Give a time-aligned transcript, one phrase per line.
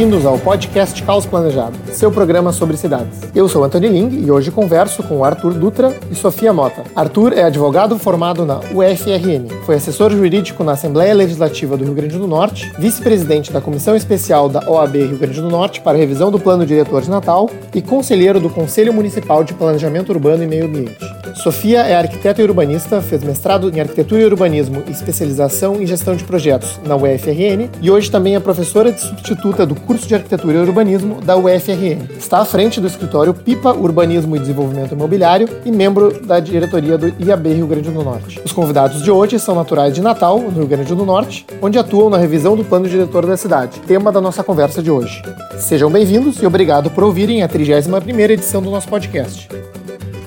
[0.00, 3.20] bem-vindos ao podcast Caos Planejado, seu programa sobre cidades.
[3.34, 6.84] Eu sou Antônio Ling e hoje converso com Arthur Dutra e Sofia Mota.
[6.96, 12.16] Arthur é advogado formado na UFRN, foi assessor jurídico na Assembleia Legislativa do Rio Grande
[12.16, 16.40] do Norte, vice-presidente da Comissão Especial da OAB Rio Grande do Norte para revisão do
[16.40, 21.19] Plano Diretor de Natal e conselheiro do Conselho Municipal de Planejamento Urbano e Meio Ambiente.
[21.34, 26.14] Sofia é arquiteta e urbanista, fez mestrado em arquitetura e urbanismo e especialização em gestão
[26.14, 30.58] de projetos na UFRN e hoje também é professora de substituta do curso de arquitetura
[30.58, 32.08] e urbanismo da UFRN.
[32.18, 37.08] Está à frente do escritório PIPA Urbanismo e Desenvolvimento Imobiliário e membro da diretoria do
[37.22, 38.40] IAB Rio Grande do Norte.
[38.44, 42.10] Os convidados de hoje são naturais de Natal, no Rio Grande do Norte, onde atuam
[42.10, 45.22] na revisão do plano diretor da cidade, tema da nossa conversa de hoje.
[45.58, 49.48] Sejam bem-vindos e obrigado por ouvirem a 31ª edição do nosso podcast.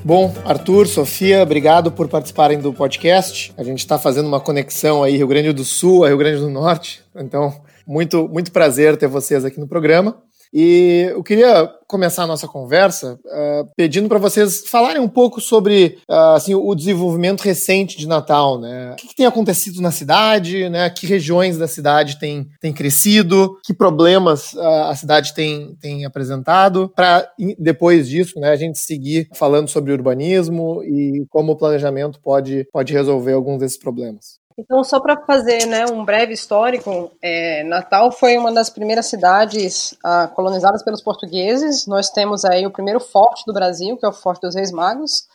[0.05, 3.53] Bom, Arthur, Sofia, obrigado por participarem do podcast.
[3.55, 6.49] A gente está fazendo uma conexão aí Rio Grande do Sul a Rio Grande do
[6.49, 10.17] Norte, então muito muito prazer ter vocês aqui no programa.
[10.53, 15.97] E eu queria começar a nossa conversa uh, pedindo para vocês falarem um pouco sobre
[16.09, 18.93] uh, assim, o desenvolvimento recente de Natal, né?
[18.93, 20.89] O que, que, tem acontecido na cidade, né?
[20.89, 24.59] Que regiões da cidade têm, têm crescido, que problemas uh,
[24.89, 27.27] a cidade tem, tem apresentado, para
[27.59, 32.93] depois disso, né, a gente seguir falando sobre urbanismo e como o planejamento pode, pode
[32.93, 34.42] resolver alguns desses problemas.
[34.57, 39.97] Então, só para fazer né, um breve histórico, é, Natal foi uma das primeiras cidades
[40.03, 41.87] ah, colonizadas pelos portugueses.
[41.87, 45.27] Nós temos aí o primeiro forte do Brasil, que é o Forte dos Reis Magos.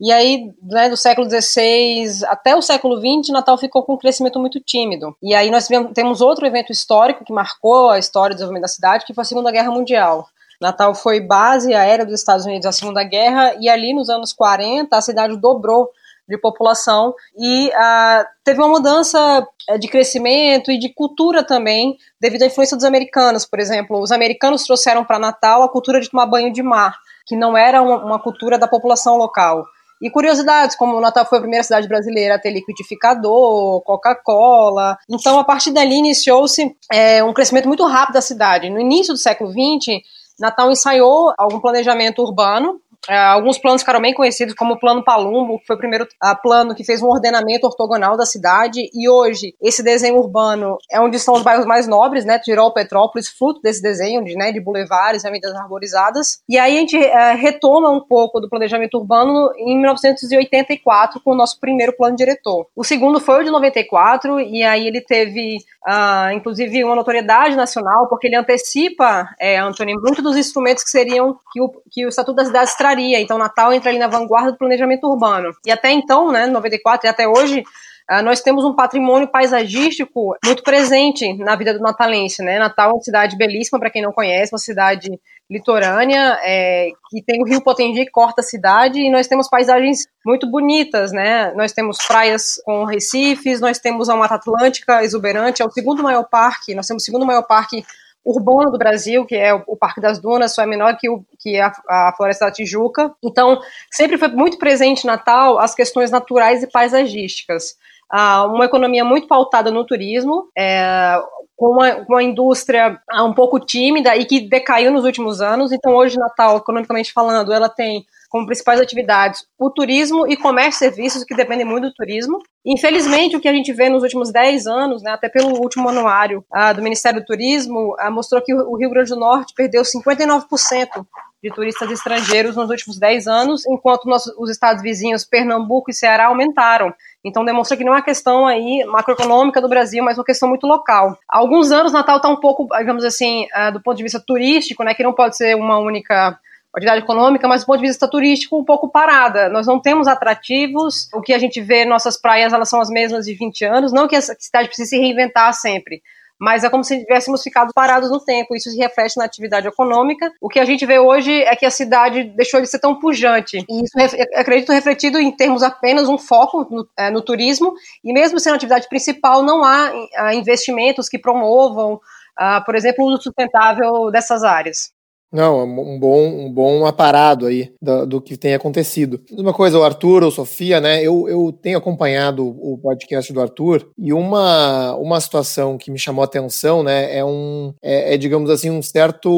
[0.00, 4.40] E aí, né, do século XVI até o século XX, Natal ficou com um crescimento
[4.40, 5.16] muito tímido.
[5.22, 9.06] E aí nós temos outro evento histórico que marcou a história do desenvolvimento da cidade,
[9.06, 10.26] que foi a Segunda Guerra Mundial.
[10.60, 14.96] Natal foi base aérea dos Estados Unidos na Segunda Guerra, e ali nos anos 40
[14.96, 15.90] a cidade dobrou
[16.28, 22.42] de população e uh, teve uma mudança eh, de crescimento e de cultura também devido
[22.42, 26.26] à influência dos americanos, por exemplo, os americanos trouxeram para Natal a cultura de tomar
[26.26, 26.96] banho de mar,
[27.26, 29.64] que não era uma, cultura da população local.
[30.00, 34.98] E curiosidades, como Natal foi a primeira cidade brasileira a ter liquidificador, Coca-Cola.
[35.08, 38.68] Então, a partir dali, iniciou-se é, um crescimento muito rápido da cidade.
[38.68, 40.02] No início do século XX,
[40.38, 45.66] Natal ensaiou algum planejamento urbano alguns planos ficaram bem conhecidos, como o Plano Palumbo, que
[45.66, 46.06] foi o primeiro
[46.42, 51.16] plano que fez um ordenamento ortogonal da cidade, e hoje esse desenho urbano é onde
[51.16, 55.24] estão os bairros mais nobres, né, Tirol, Petrópolis, fruto desse desenho, de, né, de bulevares,
[55.24, 56.38] avenidas arborizadas.
[56.48, 61.36] E aí a gente uh, retoma um pouco do planejamento urbano em 1984, com o
[61.36, 62.66] nosso primeiro plano diretor.
[62.74, 68.08] O segundo foi o de 94, e aí ele teve uh, inclusive uma notoriedade nacional,
[68.08, 72.36] porque ele antecipa, é, Antônio, muito dos instrumentos que seriam que o, que o Estatuto
[72.36, 72.93] das Cidades traria.
[73.02, 75.50] Então, Natal entra ali na vanguarda do planejamento urbano.
[75.64, 77.64] E até então, né, 94 e até hoje,
[78.10, 82.58] Uh, nós temos um patrimônio paisagístico muito presente na vida do natalense, né?
[82.58, 85.18] Natal é uma cidade belíssima, para quem não conhece, uma cidade
[85.50, 90.06] litorânea, é, que tem o rio Potengi que corta a cidade, e nós temos paisagens
[90.24, 91.52] muito bonitas, né?
[91.54, 96.24] Nós temos praias com recifes, nós temos a Mata Atlântica exuberante, é o segundo maior
[96.24, 97.86] parque, nós temos o segundo maior parque
[98.24, 101.60] urbano do Brasil, que é o, Parque das Dunas, só é menor que, o, que
[101.60, 103.14] a, a Floresta da Tijuca.
[103.22, 107.76] Então, sempre foi muito presente em Natal as questões naturais e paisagísticas.
[108.10, 111.20] Ah, uma economia muito pautada no turismo, é,
[111.56, 115.72] com uma, uma, indústria ah, um pouco tímida e que decaiu nos últimos anos.
[115.72, 120.90] Então, hoje, Natal, economicamente falando, ela tem como principais atividades o turismo e comércio e
[120.90, 122.40] serviços, que dependem muito do turismo.
[122.66, 126.44] Infelizmente, o que a gente vê nos últimos 10 anos, né, até pelo último anuário
[126.52, 131.06] ah, do Ministério do Turismo, ah, mostrou que o Rio Grande do Norte perdeu 59%
[131.44, 136.26] de turistas estrangeiros nos últimos 10 anos, enquanto nossos, os estados vizinhos, Pernambuco e Ceará,
[136.26, 136.92] aumentaram.
[137.24, 140.66] Então demonstra que não é uma questão aí macroeconômica do Brasil, mas uma questão muito
[140.66, 141.16] local.
[141.30, 144.92] Há alguns anos Natal está um pouco, digamos assim, do ponto de vista turístico, né,
[144.92, 146.36] que não pode ser uma única
[146.74, 149.48] atividade econômica, mas do ponto de vista turístico um pouco parada.
[149.48, 153.26] Nós não temos atrativos, o que a gente vê nossas praias elas são as mesmas
[153.26, 156.02] de 20 anos, não que a cidade precise se reinventar sempre,
[156.38, 158.54] mas é como se tivéssemos ficado parados no tempo.
[158.54, 160.32] Isso se reflete na atividade econômica.
[160.40, 163.64] O que a gente vê hoje é que a cidade deixou de ser tão pujante.
[163.68, 168.40] E isso, acredito, refletido em termos apenas um foco no, é, no turismo, e mesmo
[168.40, 174.42] sendo atividade principal, não há, investimentos que promovam, uh, por exemplo, o uso sustentável dessas
[174.42, 174.93] áreas.
[175.34, 179.20] Não, é um bom, um bom aparado aí do, do, que tem acontecido.
[179.32, 181.02] Uma coisa, o Arthur ou Sofia, né?
[181.02, 186.22] Eu, eu tenho acompanhado o podcast do Arthur e uma, uma situação que me chamou
[186.22, 187.18] a atenção, né?
[187.18, 189.28] É um, é, é digamos assim, um certo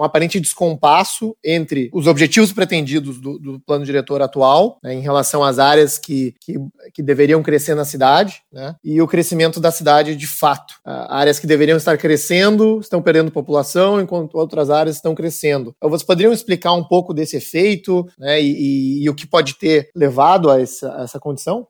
[0.00, 5.44] um aparente descompasso entre os objetivos pretendidos do, do plano diretor atual, né, em relação
[5.44, 6.54] às áreas que, que,
[6.94, 10.74] que, deveriam crescer na cidade, né, e o crescimento da cidade de fato.
[10.86, 15.74] Uh, áreas que deveriam estar crescendo estão perdendo população, enquanto outras áreas estão crescendo.
[15.76, 19.54] Então, vocês poderiam explicar um pouco desse efeito né, e, e, e o que pode
[19.54, 21.66] ter levado a essa, a essa condição?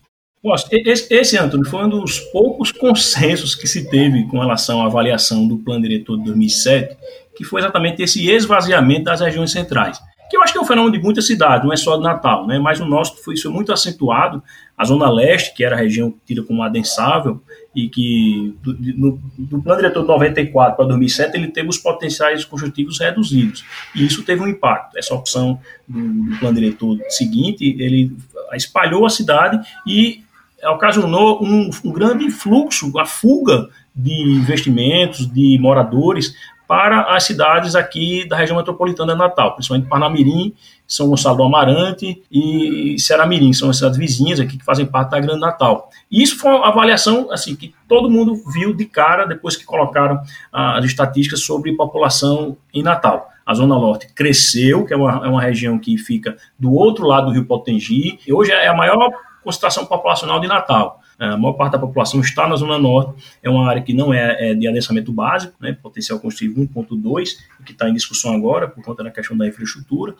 [0.72, 5.58] Esse, Antônio, foi um dos poucos consensos que se teve com relação à avaliação do
[5.58, 6.96] plano diretor de 2007,
[7.36, 9.98] que foi exatamente esse esvaziamento das regiões centrais.
[10.30, 12.46] Que eu acho que é um fenômeno de muitas cidades, não é só de Natal,
[12.46, 12.58] né?
[12.58, 14.42] mas o nosso foi, foi muito acentuado.
[14.80, 17.42] A Zona Leste, que era a região tida como adensável,
[17.76, 22.46] e que do, no, do plano diretor de 94 para 2007 ele teve os potenciais
[22.46, 23.62] construtivos reduzidos
[23.94, 24.96] e isso teve um impacto.
[24.96, 28.10] Essa opção do, do plano diretor seguinte ele
[28.54, 30.24] espalhou a cidade e
[30.64, 36.34] ocasionou um, um grande fluxo, a fuga de investimentos, de moradores
[36.70, 40.54] para as cidades aqui da região metropolitana de Natal, principalmente Parnamirim,
[40.86, 45.18] São Gonçalo do Amarante e Ceramirim, são as cidades vizinhas aqui que fazem parte da
[45.18, 45.90] Grande Natal.
[46.08, 50.20] E isso foi uma avaliação assim que todo mundo viu de cara depois que colocaram
[50.52, 53.28] ah, as estatísticas sobre população em Natal.
[53.44, 57.26] A Zona Norte cresceu, que é uma, é uma região que fica do outro lado
[57.26, 59.10] do Rio Potengi, e hoje é a maior
[59.42, 60.99] concentração populacional de Natal.
[61.20, 64.12] É, a maior parte da população está na Zona Norte, é uma área que não
[64.12, 67.36] é, é de adensamento básico, né, potencial construtivo 1.2,
[67.66, 70.14] que está em discussão agora por conta da questão da infraestrutura,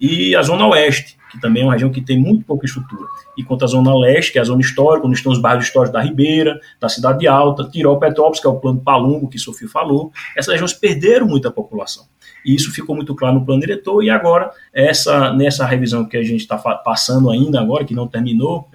[0.00, 3.06] e a Zona Oeste, que também é uma região que tem muito pouca estrutura.
[3.36, 6.00] Enquanto a Zona Leste, que é a zona histórica, onde estão os bairros históricos da
[6.00, 10.52] Ribeira, da Cidade Alta, Tirol, Petrópolis, que é o plano Palumbo, que Sofia falou, essas
[10.52, 12.06] regiões perderam muita população.
[12.46, 16.22] E isso ficou muito claro no plano diretor, e agora, essa, nessa revisão que a
[16.22, 18.68] gente está passando ainda agora, que não terminou,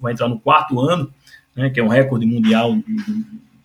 [0.00, 1.12] vai entrar no quarto ano,
[1.56, 3.24] né, que é um recorde mundial de,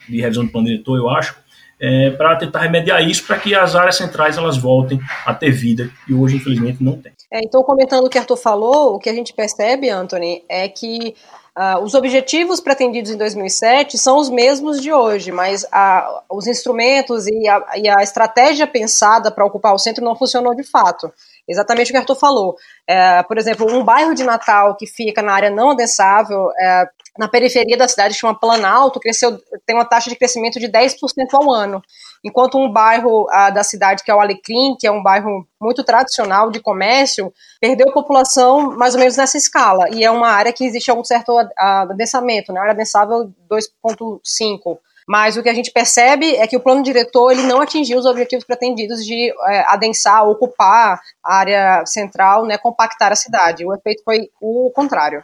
[0.09, 1.35] de revisão do plano diretor, eu acho,
[1.79, 5.89] é, para tentar remediar isso, para que as áreas centrais elas voltem a ter vida,
[6.07, 7.11] e hoje, infelizmente, não tem.
[7.31, 11.15] É, então, comentando o que Arthur falou, o que a gente percebe, Anthony, é que
[11.57, 17.27] Uh, os objetivos pretendidos em 2007 são os mesmos de hoje, mas uh, os instrumentos
[17.27, 21.09] e a, e a estratégia pensada para ocupar o centro não funcionou de fato.
[21.47, 22.55] Exatamente o que Arthur falou.
[22.87, 26.85] É, por exemplo, um bairro de Natal que fica na área não adensável, é,
[27.17, 30.95] na periferia da cidade, chama Planalto, cresceu, tem uma taxa de crescimento de 10%
[31.33, 31.81] ao ano.
[32.23, 35.83] Enquanto um bairro uh, da cidade, que é o Alecrim, que é um bairro muito
[35.83, 37.31] tradicional de comércio,
[37.61, 39.85] perdeu população mais ou menos nessa escala.
[39.91, 42.59] E é uma área que existe algum certo adensamento, né?
[42.59, 44.77] área adensável 2,5.
[45.07, 48.05] Mas o que a gente percebe é que o plano diretor ele não atingiu os
[48.05, 53.65] objetivos pretendidos de é, adensar, ocupar a área central, né, compactar a cidade.
[53.65, 55.23] O efeito foi o contrário.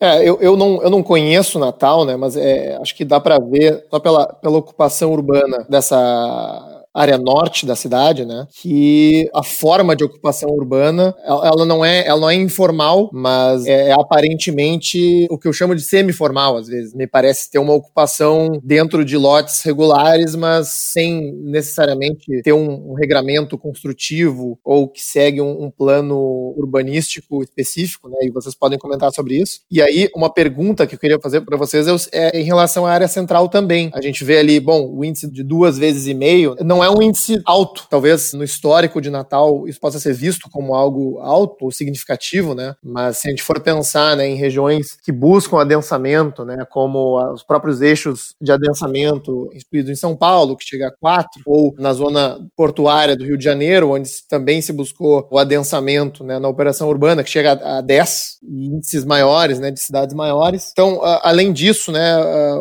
[0.00, 3.38] É, eu, eu, não, eu não conheço Natal, né, mas é, acho que dá para
[3.38, 8.46] ver, só pela, pela ocupação urbana dessa área norte da cidade, né?
[8.60, 13.88] Que a forma de ocupação urbana, ela não é, ela não é informal, mas é,
[13.88, 16.94] é aparentemente o que eu chamo de semi-formal, às vezes.
[16.94, 22.94] Me parece ter uma ocupação dentro de lotes regulares, mas sem necessariamente ter um, um
[22.94, 28.18] regramento construtivo ou que segue um, um plano urbanístico específico, né?
[28.22, 29.60] E vocês podem comentar sobre isso.
[29.70, 32.92] E aí, uma pergunta que eu queria fazer para vocês é, é em relação à
[32.92, 33.90] área central também.
[33.92, 36.90] A gente vê ali, bom, o índice de duas vezes e meio não é é
[36.90, 37.86] um índice alto.
[37.90, 42.74] Talvez no histórico de Natal isso possa ser visto como algo alto ou significativo, né?
[42.82, 47.42] Mas se a gente for pensar né, em regiões que buscam adensamento, né, como os
[47.42, 52.38] próprios eixos de adensamento instituídos em São Paulo, que chega a 4, ou na zona
[52.56, 57.22] portuária do Rio de Janeiro, onde também se buscou o adensamento né, na operação urbana,
[57.22, 60.70] que chega a 10, índices maiores, né, de cidades maiores.
[60.72, 62.14] Então, além disso, né,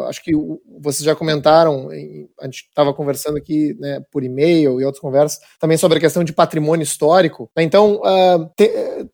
[0.08, 0.32] acho que
[0.80, 1.90] vocês já comentaram,
[2.40, 6.24] a gente estava conversando aqui né, por e-mail e outras conversas, também sobre a questão
[6.24, 7.50] de patrimônio histórico.
[7.58, 8.72] Então, uh, te,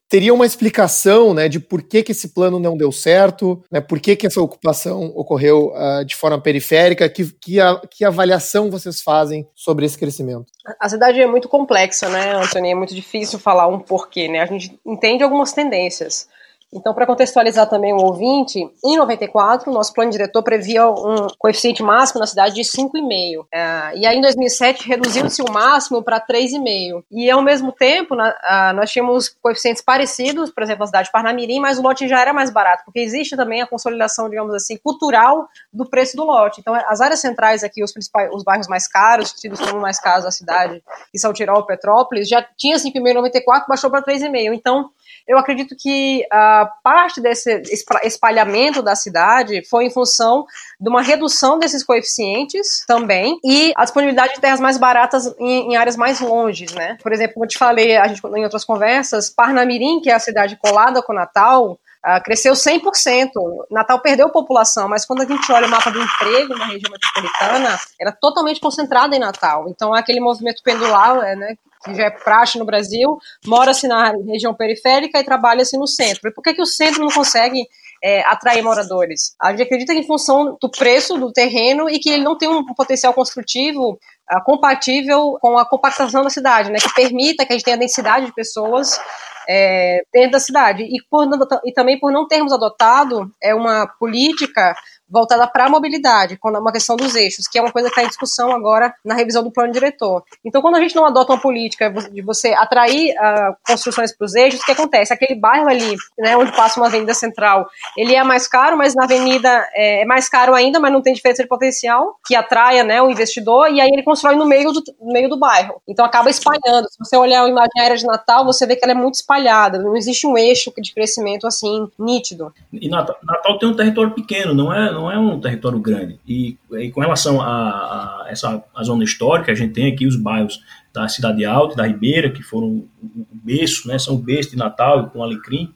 [0.07, 3.99] teria uma explicação né, de por que, que esse plano não deu certo, né, por
[3.99, 9.01] que, que essa ocupação ocorreu uh, de forma periférica, que, que, a, que avaliação vocês
[9.01, 10.45] fazem sobre esse crescimento?
[10.79, 12.69] A cidade é muito complexa, né, Antônio?
[12.69, 14.41] É muito difícil falar um porquê, né?
[14.41, 16.27] A gente entende algumas tendências.
[16.73, 21.83] Então, para contextualizar também o ouvinte, em 94, o nosso plano diretor previa um coeficiente
[21.83, 23.45] máximo na cidade de 5,5.
[23.53, 27.03] É, e aí, em 2007, reduziu-se o máximo para 3,5.
[27.11, 31.59] E, ao mesmo tempo, na, nós tínhamos coeficientes parecidos, por exemplo, na cidade de Parnamirim,
[31.59, 35.49] mas o lote já era mais barato, porque existe também a consolidação, digamos assim, cultural
[35.73, 36.61] do preço do lote.
[36.61, 40.23] Então, as áreas centrais aqui, os, principais, os bairros mais caros, tidos como mais caros
[40.23, 44.53] da cidade, que são Tirol, Petrópolis, já tinha 5,5 em 94, baixou para 3,5.
[44.53, 44.89] Então,
[45.27, 47.61] eu acredito que a parte desse
[48.03, 50.45] espalhamento da cidade foi em função
[50.79, 55.75] de uma redução desses coeficientes também e a disponibilidade de terras mais baratas em, em
[55.75, 56.97] áreas mais longes, né?
[57.01, 60.19] Por exemplo, como eu te falei a gente, em outras conversas, Parnamirim, que é a
[60.19, 63.29] cidade colada com Natal, Uh, cresceu 100%.
[63.69, 67.79] Natal perdeu população, mas quando a gente olha o mapa do emprego na região metropolitana,
[67.99, 69.69] era totalmente concentrado em Natal.
[69.69, 74.53] Então, aquele movimento pendular, é, né, que já é praxe no Brasil, mora-se na região
[74.53, 76.31] periférica e trabalha-se no centro.
[76.33, 77.63] por que, que o centro não consegue
[78.03, 79.35] é, atrair moradores?
[79.41, 82.49] A gente acredita que em função do preço do terreno e que ele não tem
[82.49, 87.55] um potencial construtivo uh, compatível com a compactação da cidade, né, que permita que a
[87.55, 88.99] gente tenha densidade de pessoas
[89.47, 90.83] é, dentro da cidade.
[90.83, 91.27] E, por,
[91.65, 94.75] e também por não termos adotado é uma política
[95.11, 97.93] voltada para a mobilidade, quando é uma questão dos eixos, que é uma coisa que
[97.93, 100.23] está em discussão agora na revisão do plano diretor.
[100.45, 104.33] Então, quando a gente não adota uma política de você atrair uh, construções para os
[104.35, 105.13] eixos, o que acontece?
[105.13, 109.03] Aquele bairro ali, né, onde passa uma avenida central, ele é mais caro, mas na
[109.03, 113.01] avenida é, é mais caro ainda, mas não tem diferença de potencial que atraia né,
[113.01, 115.81] o investidor, e aí ele constrói no meio do, no meio do bairro.
[115.87, 116.87] Então, acaba espalhando.
[116.89, 119.77] Se você olhar a imagem aérea de Natal, você vê que ela é muito espalhada,
[119.77, 122.53] não existe um eixo de crescimento assim, nítido.
[122.71, 125.00] E Natal, Natal tem um território pequeno, não é?
[125.00, 126.19] não é um território grande.
[126.27, 130.15] E, e com relação a, a, essa a zona histórica, a gente tem aqui os
[130.15, 130.61] bairros
[130.93, 132.67] da Cidade Alta da Ribeira, que foram
[133.01, 135.71] o berço, né, são o berço de Natal com Alecrim.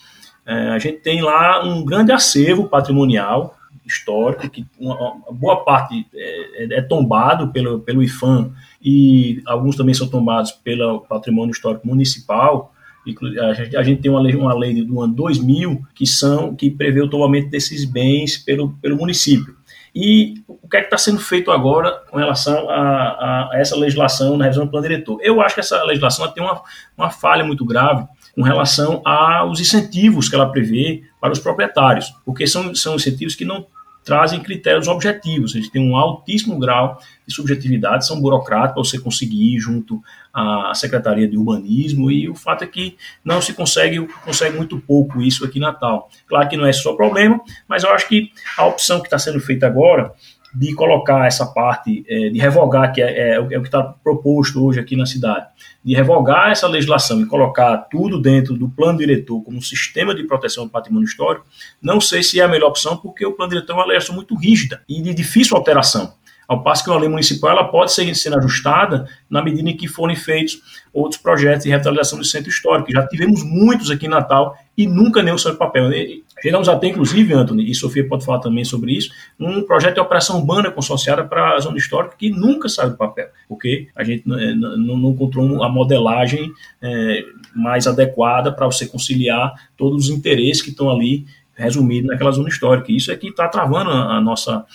[0.45, 6.05] É, a gente tem lá um grande acervo patrimonial histórico, que uma, uma boa parte
[6.13, 8.51] é, é, é, tombado pelo, pelo IFAM
[8.81, 12.73] e alguns também são tombados pelo patrimônio histórico municipal,
[13.75, 17.09] a gente, tem uma lei, uma lei do ano 2000 que, são, que prevê o
[17.09, 19.55] tombamento desses bens pelo, pelo município.
[19.95, 24.35] E o que é que está sendo feito agora com relação a, a, essa legislação
[24.35, 25.19] na revisão do plano diretor?
[25.21, 26.61] Eu acho que essa legislação tem uma,
[26.97, 32.45] uma falha muito grave com relação aos incentivos que ela prevê para os proprietários, porque
[32.45, 33.65] são, são incentivos que não
[34.05, 35.51] trazem critérios objetivos.
[35.51, 41.35] Gente tem um altíssimo grau de subjetividade, são burocráticos você conseguir junto à Secretaria de
[41.35, 45.61] Urbanismo e o fato é que não se consegue, consegue muito pouco isso aqui em
[45.61, 46.09] Natal.
[46.27, 49.39] Claro que não é só problema, mas eu acho que a opção que está sendo
[49.39, 50.13] feita agora
[50.55, 54.65] de colocar essa parte, é, de revogar, que é, é, é o que está proposto
[54.65, 55.47] hoje aqui na cidade,
[55.83, 60.65] de revogar essa legislação e colocar tudo dentro do plano diretor como sistema de proteção
[60.65, 61.45] do patrimônio histórico,
[61.81, 64.33] não sei se é a melhor opção, porque o plano diretor é uma legislação muito
[64.35, 66.13] rígida e de difícil alteração.
[66.47, 69.87] Ao passo que uma lei municipal ela pode ser sendo ajustada na medida em que
[69.87, 70.59] forem feitos
[70.93, 72.91] outros projetos de revitalização do centro histórico.
[72.91, 75.89] Já tivemos muitos aqui em Natal e nunca nem saiu de papel.
[76.41, 80.39] Chegamos até, inclusive, Anthony, e Sofia pode falar também sobre isso, um projeto de operação
[80.39, 84.37] urbana consorciada para a zona histórica que nunca saiu do papel, porque a gente não,
[84.97, 86.51] não encontrou a modelagem
[86.81, 87.23] é,
[87.55, 91.25] mais adequada para você conciliar todos os interesses que estão ali
[91.55, 92.91] resumidos naquela zona histórica.
[92.91, 94.65] Isso é que está travando a nossa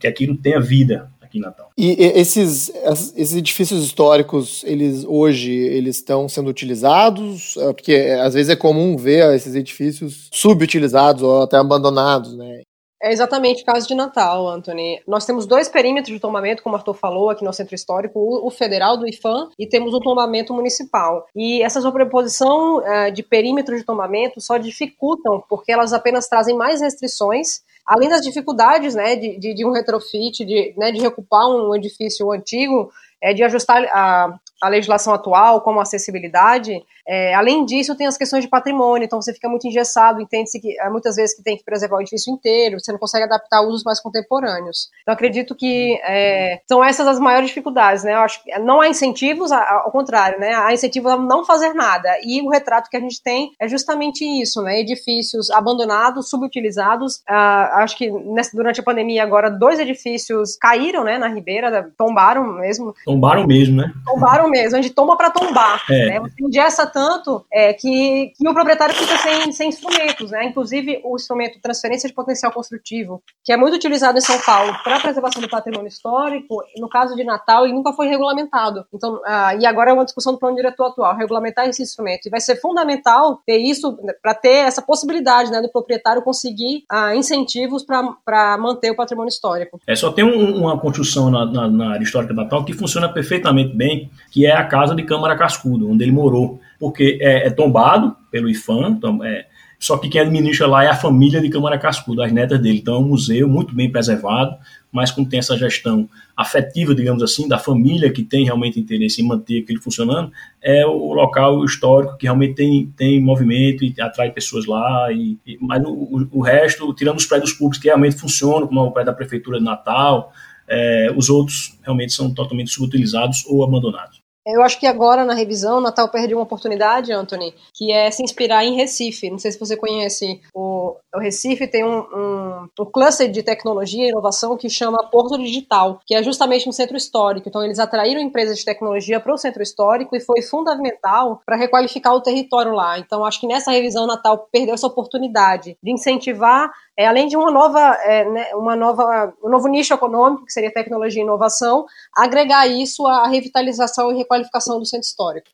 [0.00, 1.70] que aquilo tenha vida aqui em Natal.
[1.76, 2.72] E esses,
[3.16, 7.56] esses edifícios históricos, eles hoje eles estão sendo utilizados?
[7.58, 12.62] É, porque às vezes é comum ver esses edifícios subutilizados ou até abandonados, né?
[13.02, 15.00] É exatamente o caso de Natal, Anthony.
[15.06, 18.50] Nós temos dois perímetros de tombamento, como o Arthur falou, aqui no Centro Histórico, o,
[18.50, 21.26] federal do IFAM e temos o tombamento municipal.
[21.36, 26.80] E essa sobreposição uh, de perímetro de tombamento só dificultam, porque elas apenas trazem mais
[26.80, 31.74] restrições além das dificuldades né, de, de, de um retrofit, de, né, de reocupar um
[31.74, 32.90] edifício antigo,
[33.22, 38.16] é, de ajustar a, a legislação atual, como a acessibilidade, é, além disso, tem as
[38.16, 41.56] questões de patrimônio, então você fica muito engessado, entende-se que é, muitas vezes que tem
[41.56, 44.90] que preservar o edifício inteiro, você não consegue adaptar usos mais contemporâneos.
[45.02, 48.14] Então, acredito que é, são essas as maiores dificuldades, né?
[48.14, 50.54] Eu acho que não há incentivos, ao contrário, né?
[50.54, 52.08] Há incentivos a não fazer nada.
[52.24, 54.80] E o retrato que a gente tem é justamente isso, né?
[54.80, 57.22] Edifícios abandonados, subutilizados.
[57.28, 61.18] Ah, acho que nessa, durante a pandemia agora, dois edifícios caíram, né?
[61.18, 62.94] Na Ribeira, tombaram mesmo.
[63.04, 63.92] Tombaram mesmo, né?
[64.04, 65.82] Tombaram mesmo, onde toma para tombar.
[65.90, 66.06] É.
[66.06, 66.20] Né?
[66.20, 70.44] Você ingessa tanto é, que, que o proprietário fica sem, sem instrumentos, né?
[70.44, 74.96] Inclusive o instrumento transferência de potencial construtivo, que é muito utilizado em São Paulo para
[74.96, 78.84] a preservação do patrimônio histórico, no caso de Natal, ele nunca foi regulamentado.
[78.92, 82.26] Então, ah, e agora é uma discussão do plano diretor atual, regulamentar esse instrumento.
[82.26, 87.14] E vai ser fundamental ter isso para ter essa possibilidade né, do proprietário conseguir ah,
[87.14, 89.80] incentivos para manter o patrimônio histórico.
[89.86, 93.08] É só tem um, uma construção na, na, na área histórica de Natal que funciona
[93.08, 97.50] perfeitamente bem, que é a casa de Câmara Cascudo, onde ele morou porque é, é
[97.50, 99.46] tombado pelo IFAM, então, é,
[99.78, 102.76] só que quem administra lá é a família de Câmara Cascudo, as netas dele.
[102.76, 104.54] Então é um museu muito bem preservado,
[104.92, 109.26] mas como tem essa gestão afetiva, digamos assim, da família que tem realmente interesse em
[109.26, 110.30] manter aquilo funcionando,
[110.62, 115.10] é o local histórico que realmente tem, tem movimento e atrai pessoas lá.
[115.12, 118.82] E, e mas o, o, resto, tirando os prédios públicos que realmente funcionam, como é
[118.82, 120.30] o prédio da Prefeitura de Natal,
[120.68, 124.25] é, os outros realmente são totalmente subutilizados ou abandonados.
[124.46, 128.64] Eu acho que agora, na revisão, Natal perdeu uma oportunidade, Anthony, que é se inspirar
[128.64, 129.28] em Recife.
[129.28, 130.40] Não sei se você conhece.
[130.54, 135.36] O, o Recife tem um, um, um, cluster de tecnologia e inovação que chama Porto
[135.36, 137.48] Digital, que é justamente no centro histórico.
[137.48, 142.14] Então, eles atraíram empresas de tecnologia para o centro histórico e foi fundamental para requalificar
[142.14, 143.00] o território lá.
[143.00, 147.50] Então, acho que nessa revisão, Natal perdeu essa oportunidade de incentivar é, além de uma
[147.50, 151.84] nova, é, né, uma nova, um novo nicho econômico, que seria tecnologia e inovação,
[152.14, 155.48] agregar isso à revitalização e requalificação do centro histórico.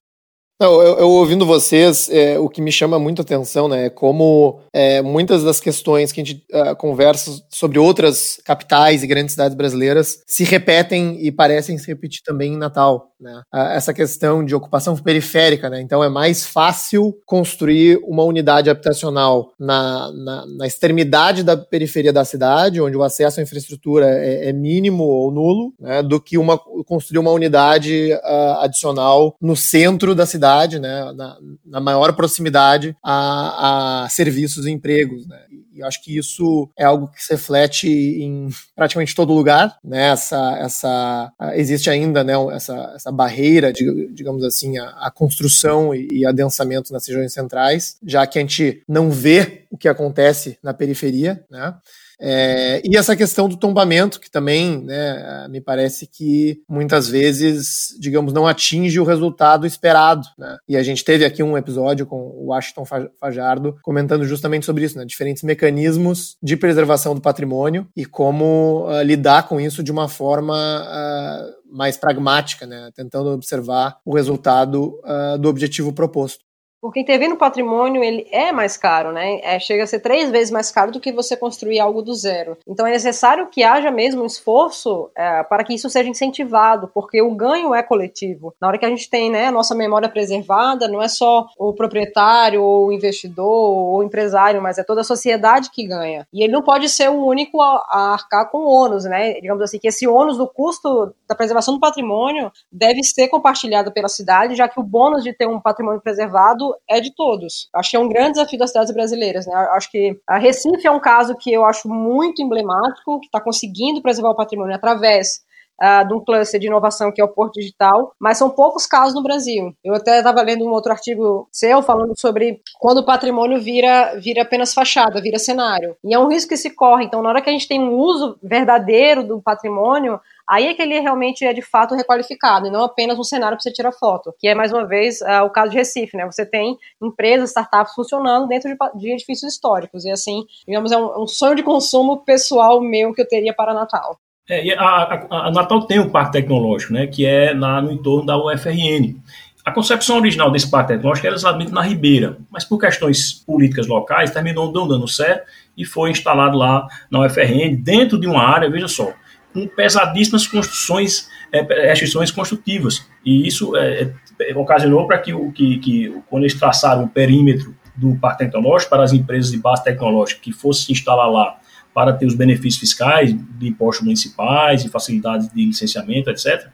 [0.63, 4.61] Não, eu, eu, ouvindo vocês, é, o que me chama muito atenção né, é como
[4.73, 9.57] é, muitas das questões que a gente uh, conversa sobre outras capitais e grandes cidades
[9.57, 13.12] brasileiras se repetem e parecem se repetir também em Natal.
[13.23, 13.41] Né?
[13.75, 15.81] essa questão de ocupação periférica, né?
[15.81, 22.25] então é mais fácil construir uma unidade habitacional na, na, na extremidade da periferia da
[22.25, 26.03] cidade, onde o acesso à infraestrutura é, é mínimo ou nulo, né?
[26.03, 31.13] do que uma, construir uma unidade uh, adicional no centro da cidade, né?
[31.15, 35.27] na, na maior proximidade a, a serviços e empregos.
[35.29, 35.39] Né?
[35.75, 40.11] E acho que isso é algo que se reflete em praticamente todo lugar, né?
[40.11, 42.35] Essa, essa existe ainda, né?
[42.53, 48.27] Essa, essa barreira, digamos assim, a, a construção e, e adensamento nas regiões centrais, já
[48.27, 51.75] que a gente não vê o que acontece na periferia, né?
[52.21, 58.33] É, e essa questão do tombamento, que também né, me parece que muitas vezes, digamos,
[58.33, 60.27] não atinge o resultado esperado.
[60.39, 60.57] Né?
[60.69, 62.85] E a gente teve aqui um episódio com o Washington
[63.19, 65.05] Fajardo comentando justamente sobre isso, né?
[65.05, 70.55] diferentes mecanismos de preservação do patrimônio e como uh, lidar com isso de uma forma
[70.55, 72.91] uh, mais pragmática, né?
[72.95, 76.45] tentando observar o resultado uh, do objetivo proposto.
[76.83, 79.39] Porque intervir no patrimônio ele é mais caro, né?
[79.45, 82.59] É, chega a ser três vezes mais caro do que você construir algo do zero.
[82.67, 87.23] Então é necessário que haja mesmo um esforço é, para que isso seja incentivado, porque
[87.23, 88.53] o ganho é coletivo.
[88.61, 91.73] Na hora que a gente tem né, a nossa memória preservada, não é só o
[91.73, 96.27] proprietário, ou o investidor, ou o empresário, mas é toda a sociedade que ganha.
[96.33, 99.35] E ele não pode ser o único a, a arcar com o ônus, né?
[99.35, 104.09] Digamos assim, que esse ônus do custo da preservação do patrimônio deve ser compartilhado pela
[104.09, 107.69] cidade, já que o bônus de ter um patrimônio preservado é de todos.
[107.75, 109.47] Acho que é um grande desafio das cidades brasileiras.
[109.47, 109.55] Né?
[109.55, 114.03] Acho que a Recife é um caso que eu acho muito emblemático, que está conseguindo
[114.03, 115.43] preservar o patrimônio através
[115.81, 119.15] uh, de um cluster de inovação que é o Porto Digital, mas são poucos casos
[119.15, 119.75] no Brasil.
[119.83, 124.43] Eu até estava lendo um outro artigo seu falando sobre quando o patrimônio vira, vira
[124.43, 125.97] apenas fachada, vira cenário.
[126.05, 127.05] E é um risco que se corre.
[127.05, 130.21] Então, na hora que a gente tem um uso verdadeiro do patrimônio,
[130.53, 133.63] aí é que ele realmente é de fato requalificado, e não apenas um cenário para
[133.63, 136.27] você tirar foto, que é mais uma vez uh, o caso de Recife, né?
[136.27, 141.23] Você tem empresas, startups funcionando dentro de, de edifícios históricos, e assim, digamos, é um,
[141.23, 144.19] um sonho de consumo pessoal meu que eu teria para Natal.
[144.47, 148.27] É, a, a, a, Natal tem um parque tecnológico, né, que é na, no entorno
[148.27, 149.17] da UFRN.
[149.65, 154.33] A concepção original desse parque tecnológico era exatamente na Ribeira, mas por questões políticas locais
[154.33, 155.47] terminou não dando certo
[155.79, 159.13] e foi instalado lá na UFRN, dentro de uma área, veja só,
[159.53, 163.07] com pesadíssimas construções, é, restrições construtivas.
[163.25, 164.11] E isso é,
[164.41, 169.03] é, ocasionou para que, que, que, quando eles traçaram o perímetro do parque tecnológico para
[169.03, 171.59] as empresas de base tecnológica que fossem se instalar lá
[171.93, 176.69] para ter os benefícios fiscais de impostos municipais e facilidades de licenciamento, etc.,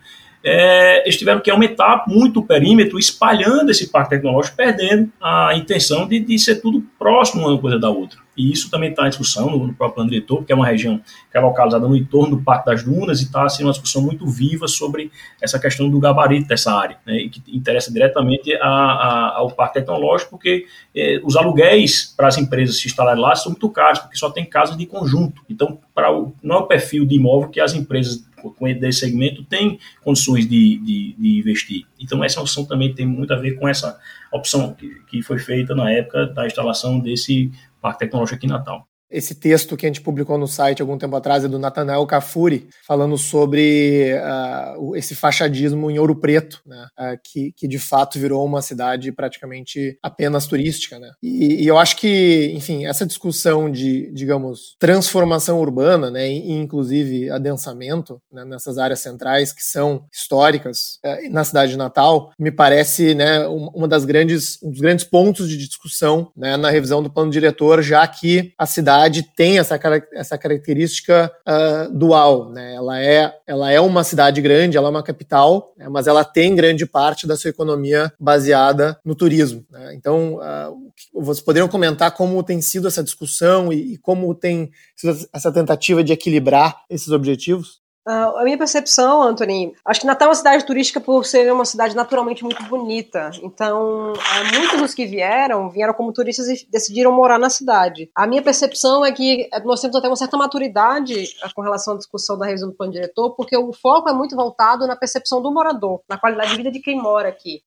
[0.44, 6.06] é, eles tiveram que aumentar muito o perímetro, espalhando esse parque tecnológico, perdendo a intenção
[6.06, 9.50] de, de ser tudo próximo uma coisa da outra e isso também está em discussão
[9.50, 12.42] no, no, próprio plano diretor, porque é uma região que é localizada no entorno do
[12.42, 15.10] Parque das Dunas e está assim, uma discussão muito viva sobre
[15.42, 19.80] essa questão do gabarito dessa área, né, e que interessa diretamente a, a, ao Parque
[19.80, 24.16] Tecnológico, porque eh, os aluguéis para as empresas se instalarem lá são muito caros, porque
[24.16, 25.42] só tem casas de conjunto.
[25.50, 29.42] Então, para o, não é o perfil de imóvel que as empresas com esse segmento
[29.44, 31.84] têm condições de, de, de, investir.
[31.98, 33.98] Então, essa opção também tem muito a ver com essa
[34.32, 37.50] opção que, que foi feita na época da instalação desse
[37.88, 38.87] Parque Tecnológico aqui em Natal.
[39.10, 42.68] Esse texto que a gente publicou no site algum tempo atrás é do Nathanael Cafuri,
[42.86, 48.44] falando sobre uh, esse fachadismo em Ouro Preto, né, uh, que, que de fato virou
[48.44, 50.98] uma cidade praticamente apenas turística.
[50.98, 51.10] Né?
[51.22, 57.30] E, e, eu acho que, enfim, essa discussão de, digamos, transformação urbana, né, e, inclusive
[57.30, 63.14] adensamento né, nessas áreas centrais que são históricas uh, na cidade de Natal, me parece
[63.14, 67.30] né, uma das grandes, um dos grandes pontos de discussão né, na revisão do plano
[67.30, 69.78] diretor, já que a cidade cidade tem essa,
[70.12, 72.74] essa característica uh, dual, né?
[72.74, 75.88] Ela é, ela é uma cidade grande, ela é uma capital, né?
[75.88, 79.64] mas ela tem grande parte da sua economia baseada no turismo.
[79.70, 79.94] Né?
[79.94, 85.28] Então, uh, vocês poderiam comentar como tem sido essa discussão e, e como tem sido
[85.32, 87.80] essa tentativa de equilibrar esses objetivos?
[88.08, 91.66] Uh, a minha percepção, Anthony, acho que Natal é uma cidade turística por ser uma
[91.66, 93.30] cidade naturalmente muito bonita.
[93.42, 98.10] Então, uh, muitos dos que vieram, vieram como turistas e decidiram morar na cidade.
[98.14, 101.96] A minha percepção é que nós temos até uma certa maturidade uh, com relação à
[101.98, 105.52] discussão da revisão do plano diretor, porque o foco é muito voltado na percepção do
[105.52, 107.62] morador, na qualidade de vida de quem mora aqui.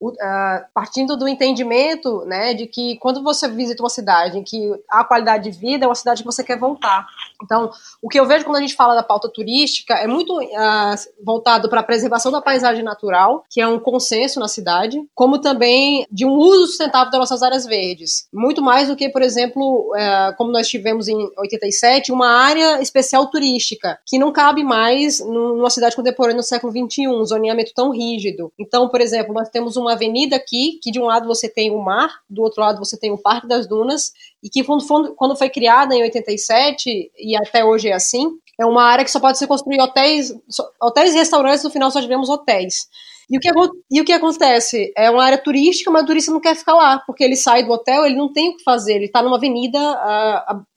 [0.73, 5.51] partindo do entendimento né, de que quando você visita uma cidade em que há qualidade
[5.51, 7.06] de vida, é uma cidade que você quer voltar.
[7.43, 7.69] Então,
[8.01, 11.23] o que eu vejo quando a gente fala da pauta turística é muito muito uh,
[11.23, 16.05] voltado para a preservação da paisagem natural, que é um consenso na cidade, como também
[16.11, 18.27] de um uso sustentável das nossas áreas verdes.
[18.33, 23.27] Muito mais do que, por exemplo, uh, como nós tivemos em 87, uma área especial
[23.27, 28.51] turística, que não cabe mais numa cidade contemporânea no século XXI, um zoneamento tão rígido.
[28.57, 31.79] Então, por exemplo, nós temos uma avenida aqui, que de um lado você tem o
[31.79, 34.13] mar, do outro lado você tem o Parque das Dunas,
[34.43, 39.06] e que quando foi criada em 87, e até hoje é assim, é uma área
[39.06, 40.34] que só pode ser construir hotéis,
[40.82, 42.88] hotéis e restaurantes, no final só tivemos hotéis.
[43.31, 43.49] E o, que,
[43.89, 44.91] e o que acontece?
[44.95, 47.71] É uma área turística, mas o turista não quer ficar lá, porque ele sai do
[47.71, 49.79] hotel, ele não tem o que fazer, ele está numa avenida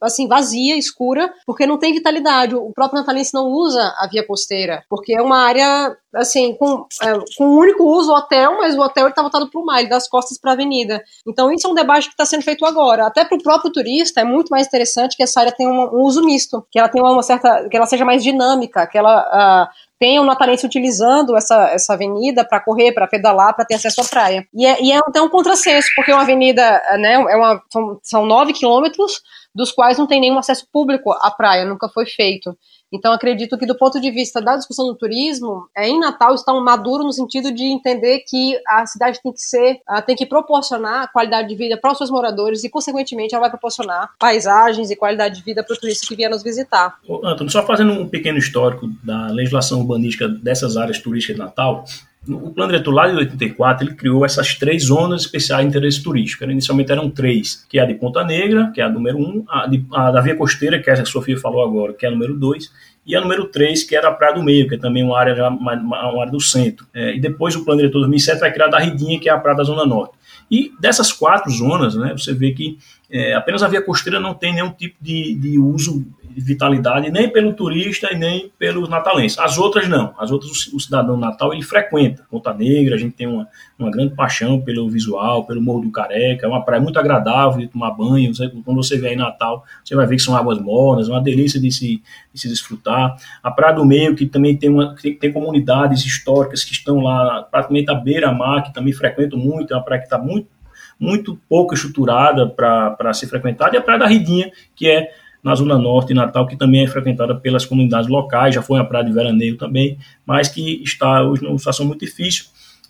[0.00, 2.54] assim, vazia, escura, porque não tem vitalidade.
[2.54, 7.12] O próprio natalense não usa a via costeira, porque é uma área assim, com, é,
[7.36, 9.88] com um único uso o hotel, mas o hotel está voltado para o mar, ele
[9.88, 11.02] dá as costas para a avenida.
[11.26, 13.06] Então isso é um debate que está sendo feito agora.
[13.06, 16.02] Até para o próprio turista é muito mais interessante que essa área tenha um, um,
[16.02, 19.93] uso misto, que ela tenha uma certa, que ela seja mais dinâmica, que ela uh,
[20.04, 24.04] tem o natalense utilizando essa, essa avenida para correr, para pedalar, para ter acesso à
[24.04, 24.46] praia.
[24.52, 26.62] E é, e é até um contrassenso, porque é uma avenida,
[26.98, 29.22] né, é uma, são, são nove quilômetros,
[29.54, 32.54] dos quais não tem nenhum acesso público à praia, nunca foi feito.
[32.94, 36.62] Então, acredito que, do ponto de vista da discussão do turismo, é, em Natal estão
[36.62, 41.48] maduro no sentido de entender que a cidade tem que ser, tem que proporcionar qualidade
[41.48, 45.42] de vida para os seus moradores e, consequentemente, ela vai proporcionar paisagens e qualidade de
[45.42, 46.98] vida para o turista que vier nos visitar.
[47.24, 51.84] Antônio, só fazendo um pequeno histórico da legislação urbanística dessas áreas turísticas de Natal,
[52.28, 56.44] o plano diretor lá de 84, ele criou essas três zonas especiais de interesse turístico.
[56.44, 59.66] Inicialmente eram três, que é a de Ponta Negra, que é a número um, a,
[59.66, 62.34] de, a da Via Costeira, que é a Sofia falou agora, que é a número
[62.34, 62.70] dois,
[63.06, 65.48] e a número 3, que era a Praia do Meio, que é também uma área,
[65.48, 66.86] uma, uma área do centro.
[66.94, 69.38] É, e depois o plano diretor 2007 vai criar a da Ridinha, que é a
[69.38, 70.14] Praia da Zona Norte.
[70.50, 72.78] E dessas quatro zonas, né, você vê que
[73.10, 76.04] é, apenas a via costeira não tem nenhum tipo de, de uso
[76.36, 79.38] vitalidade nem pelo turista e nem pelos natalenses.
[79.38, 80.14] As outras não.
[80.18, 82.24] As outras o, cidadão natal ele frequenta.
[82.30, 83.46] Ponta Negra, a gente tem uma,
[83.78, 86.46] uma grande paixão pelo visual, pelo Morro do Careca.
[86.46, 88.32] É uma praia muito agradável de tomar banho.
[88.64, 91.70] Quando você vier em Natal, você vai ver que são águas mornas, uma delícia de
[91.70, 93.16] se, de se desfrutar.
[93.42, 97.42] A Praia do Meio, que também tem, uma, tem, tem comunidades históricas que estão lá
[97.50, 99.72] praticamente à beira-mar, que também frequentam muito.
[99.72, 100.54] É uma praia que está muito
[100.98, 105.10] muito pouco estruturada para ser frequentada, e a Praia da Ridinha, que é
[105.44, 108.86] na Zona Norte de Natal, que também é frequentada pelas comunidades locais, já foi uma
[108.86, 112.46] praia de veraneio também, mas que está hoje numa situação muito difícil,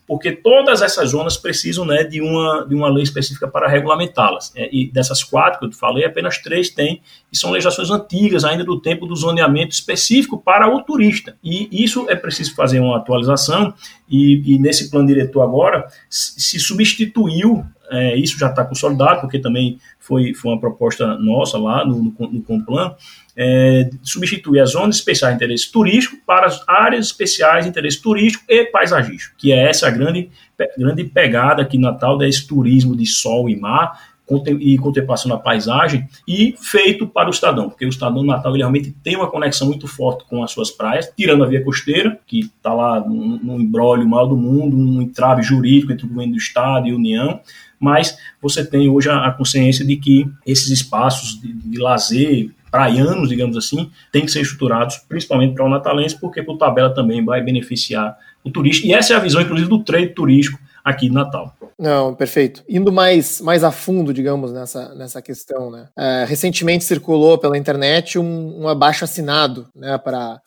[0.06, 4.52] porque todas essas zonas precisam né, de, uma, de uma lei específica para regulamentá-las.
[4.54, 7.00] É, e dessas quatro que eu te falei, apenas três têm,
[7.32, 11.36] e são legislações antigas, ainda do tempo do zoneamento específico para o turista.
[11.42, 13.72] E isso é preciso fazer uma atualização,
[14.08, 19.78] e, e nesse plano diretor agora se substituiu é, isso já está consolidado, porque também
[19.98, 22.94] foi, foi uma proposta nossa lá no, no, no Complan,
[23.36, 28.44] é, substituir as zonas especiais de interesse turístico para as áreas especiais de interesse turístico
[28.48, 30.30] e paisagístico, que é essa grande,
[30.78, 34.14] grande pegada aqui Natal desse turismo de sol e mar,
[34.58, 38.62] e contemplação da paisagem e feito para o cidadão, porque o cidadão do Natal ele
[38.62, 42.40] realmente tem uma conexão muito forte com as suas praias, tirando a via costeira, que
[42.40, 46.88] está lá no embrólio maior do mundo, um entrave jurídico entre o governo do Estado
[46.88, 47.40] e a União,
[47.84, 53.56] mas você tem hoje a, consciência de que esses espaços de, de lazer, praianos, digamos
[53.56, 58.16] assim, têm que ser estruturados principalmente para o natalense, porque por tabela também vai beneficiar
[58.42, 58.86] o turista.
[58.86, 61.52] E essa é a visão, inclusive, do trade turístico aqui de Natal.
[61.78, 62.62] Não, perfeito.
[62.68, 65.88] Indo mais, mais a fundo, digamos, nessa, nessa questão, né?
[65.96, 70.40] É, recentemente circulou pela internet um, um abaixo assinado, né, para,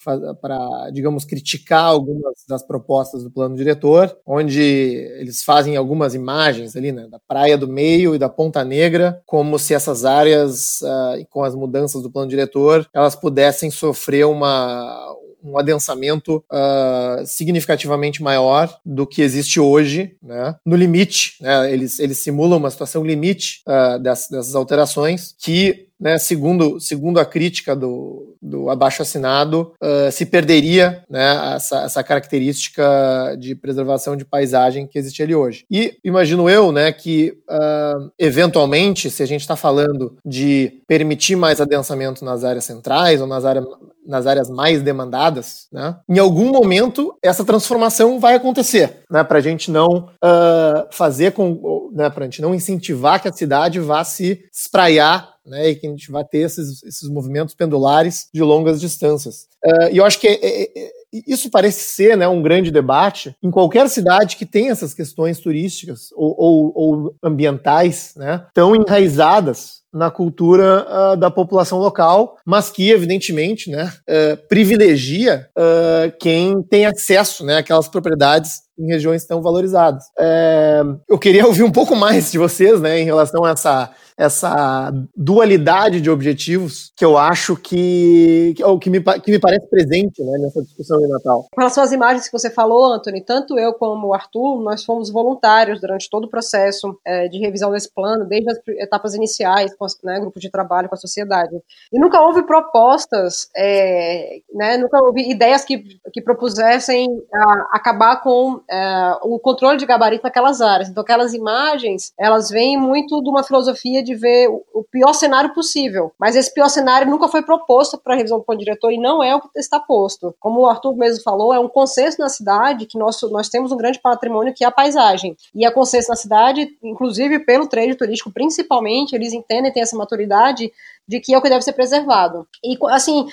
[0.93, 7.08] digamos, criticar algumas das propostas do plano diretor, onde eles fazem algumas imagens ali, né,
[7.10, 11.56] da Praia do Meio e da Ponta Negra, como se essas áreas, uh, com as
[11.56, 19.21] mudanças do plano diretor, elas pudessem sofrer uma um adensamento uh, significativamente maior do que
[19.21, 20.56] existe hoje, né?
[20.65, 21.71] No limite, né?
[21.71, 27.26] Eles, eles simulam uma situação limite uh, dessas, dessas alterações que né, segundo, segundo a
[27.26, 34.88] crítica do, do abaixo-assinado, uh, se perderia né, essa, essa característica de preservação de paisagem
[34.88, 35.66] que existe ali hoje.
[35.70, 41.60] E imagino eu né, que, uh, eventualmente, se a gente está falando de permitir mais
[41.60, 43.66] adensamento nas áreas centrais ou nas áreas,
[44.06, 49.42] nas áreas mais demandadas, né, em algum momento essa transformação vai acontecer, né, para a
[49.42, 54.04] gente não uh, fazer com, né, para a gente não incentivar que a cidade vá
[54.04, 58.80] se espraiar né, e que a gente vai ter esses, esses movimentos pendulares de longas
[58.80, 59.48] distâncias.
[59.66, 60.92] Uh, e eu acho que é, é, é,
[61.26, 66.10] isso parece ser né, um grande debate em qualquer cidade que tem essas questões turísticas
[66.16, 72.92] ou, ou, ou ambientais né, tão enraizadas na cultura uh, da população local, mas que,
[72.92, 80.04] evidentemente, né, uh, privilegia uh, quem tem acesso né, àquelas propriedades em regiões tão valorizadas.
[80.20, 84.91] É, eu queria ouvir um pouco mais de vocês né, em relação a essa essa
[85.15, 90.38] dualidade de objetivos que eu acho que, ou que, me, que me parece presente né,
[90.39, 91.45] nessa discussão de Natal.
[91.51, 95.12] Com relação às imagens que você falou, Anthony, tanto eu como o Arthur, nós fomos
[95.12, 99.86] voluntários durante todo o processo é, de revisão desse plano, desde as etapas iniciais, com
[100.03, 101.56] né, grupo de trabalho com a sociedade.
[101.93, 108.62] E nunca houve propostas, é, né, nunca houve ideias que, que propusessem a, acabar com
[108.69, 110.89] é, o controle de gabarito naquelas áreas.
[110.89, 116.12] Então, aquelas imagens, elas vêm muito de uma filosofia de ver o pior cenário possível.
[116.17, 119.22] Mas esse pior cenário nunca foi proposto para a revisão do plano diretor e não
[119.22, 120.34] é o que está posto.
[120.39, 123.78] Como o Arthur mesmo falou, é um consenso na cidade que nós, nós temos um
[123.78, 125.36] grande patrimônio que é a paisagem.
[125.54, 130.72] E é consenso na cidade, inclusive pelo trade turístico, principalmente, eles entendem, têm essa maturidade
[131.08, 132.48] de que é o que deve ser preservado.
[132.63, 133.28] E, assim,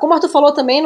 [0.00, 0.82] como o Arthur falou também,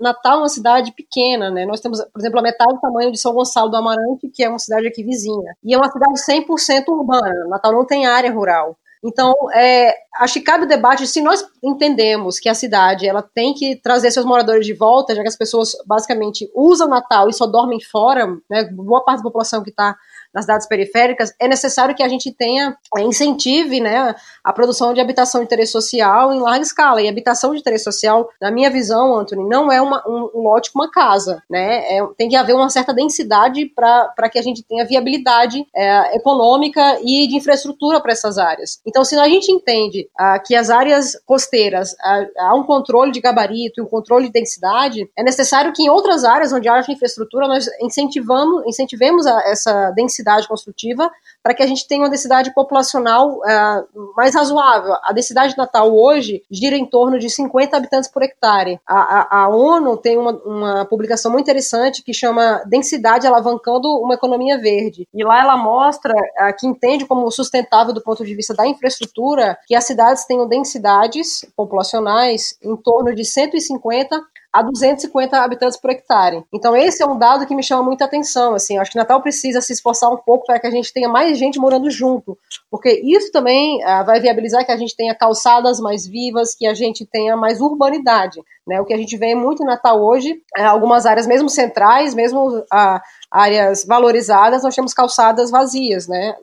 [0.00, 1.64] Natal é uma cidade pequena, né?
[1.64, 4.48] Nós temos, por exemplo, a metade do tamanho de São Gonçalo do Amarante, que é
[4.48, 5.54] uma cidade aqui vizinha.
[5.64, 7.46] E é uma cidade 100% urbana.
[7.48, 8.76] Natal não tem área rural.
[9.04, 13.54] Então, é, acho que cabe o debate se nós entendemos que a cidade ela tem
[13.54, 17.46] que trazer seus moradores de volta, já que as pessoas basicamente usam Natal e só
[17.46, 19.96] dormem fora, né, boa parte da população que está
[20.36, 25.00] nas cidades periféricas, é necessário que a gente tenha, é, incentive né, a produção de
[25.00, 27.00] habitação de interesse social em larga escala.
[27.00, 30.70] E habitação de interesse social, na minha visão, Anthony, não é uma, um, um lote
[30.70, 31.42] com uma casa.
[31.48, 31.96] Né?
[31.96, 36.98] É, tem que haver uma certa densidade para que a gente tenha viabilidade é, econômica
[37.02, 38.78] e de infraestrutura para essas áreas.
[38.86, 43.20] Então, se a gente entende ah, que as áreas costeiras ah, há um controle de
[43.20, 47.48] gabarito e um controle de densidade, é necessário que em outras áreas onde haja infraestrutura
[47.48, 51.10] nós incentivamos, incentivemos a, essa densidade densidade construtiva
[51.42, 54.94] para que a gente tenha uma densidade populacional uh, mais razoável.
[55.02, 58.80] A densidade de Natal hoje gira em torno de 50 habitantes por hectare.
[58.86, 64.14] A, a, a ONU tem uma, uma, publicação muito interessante que chama Densidade Alavancando uma
[64.14, 65.06] Economia Verde.
[65.14, 69.56] E lá ela mostra uh, que entende como sustentável do ponto de vista da infraestrutura
[69.66, 74.20] que as cidades tenham densidades populacionais em torno de 150
[74.56, 76.42] a 250 habitantes por hectare.
[76.52, 79.60] Então esse é um dado que me chama muita atenção, assim, acho que Natal precisa
[79.60, 82.38] se esforçar um pouco para que a gente tenha mais gente morando junto,
[82.70, 86.72] porque isso também uh, vai viabilizar que a gente tenha calçadas mais vivas, que a
[86.72, 88.80] gente tenha mais urbanidade, né?
[88.80, 92.58] O que a gente vê muito em Natal hoje, é algumas áreas mesmo centrais, mesmo
[92.58, 96.34] uh, áreas valorizadas, nós temos calçadas vazias, né?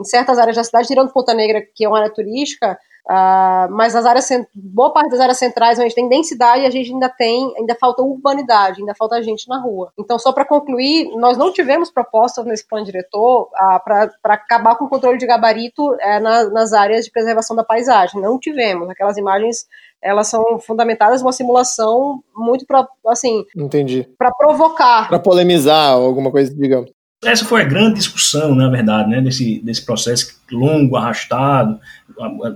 [0.00, 3.96] Em certas áreas da cidade, tirando Ponta Negra, que é uma área turística, Uh, mas
[3.96, 7.52] as áreas, boa parte das áreas centrais, a gente tem densidade, a gente ainda tem,
[7.56, 9.92] ainda falta urbanidade, ainda falta gente na rua.
[9.98, 14.84] Então, só para concluir, nós não tivemos propostas nesse plano diretor uh, para acabar com
[14.84, 18.20] o controle de gabarito uh, na, nas áreas de preservação da paisagem.
[18.20, 18.88] Não tivemos.
[18.88, 19.66] Aquelas imagens
[20.02, 26.54] elas são fundamentadas numa simulação muito para assim entendi para provocar para polemizar alguma coisa
[26.54, 26.90] digamos
[27.22, 31.78] essa foi a grande discussão, na verdade, né, desse, desse processo longo, arrastado,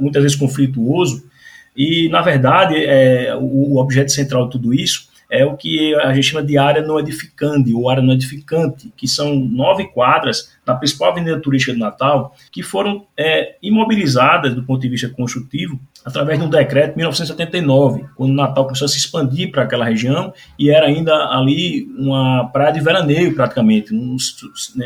[0.00, 1.24] muitas vezes conflituoso,
[1.76, 6.12] e, na verdade, é, o, o objeto central de tudo isso é o que a
[6.14, 10.74] gente chama de área não edificante ou área não edificante, que são nove quadras na
[10.74, 16.38] principal avenida turística do Natal, que foram é, imobilizadas do ponto de vista construtivo através
[16.38, 20.70] de um decreto de 1979, quando Natal começou a se expandir para aquela região e
[20.70, 24.16] era ainda ali uma praia de veraneio praticamente, não,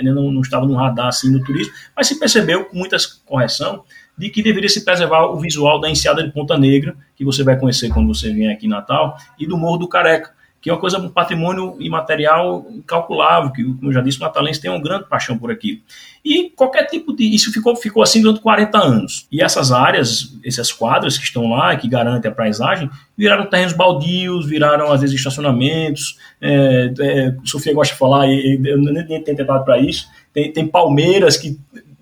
[0.03, 2.97] não, não estava no radar assim no turismo, mas se percebeu com muita
[3.27, 3.83] correção
[4.19, 7.59] de que deveria se preservar o visual da enseada de Ponta Negra, que você vai
[7.59, 10.81] conhecer quando você vier aqui em Natal, e do Morro do Careca, que é uma
[10.81, 15.05] coisa, um patrimônio imaterial incalculável, que, como eu já disse, o natalense tem uma grande
[15.09, 15.81] paixão por aquilo.
[16.25, 17.33] E qualquer tipo de.
[17.33, 19.29] Isso ficou, ficou assim durante 40 anos.
[19.31, 24.47] E essas áreas, essas quadras que estão lá, que garantem a paisagem, viraram terrenos baldios,
[24.47, 26.19] viraram, às vezes, estacionamentos.
[26.41, 30.09] É, é, Sofia gosta de falar, eu nem, nem tenho tentado para isso.
[30.33, 31.57] Tem, tem palmeiras que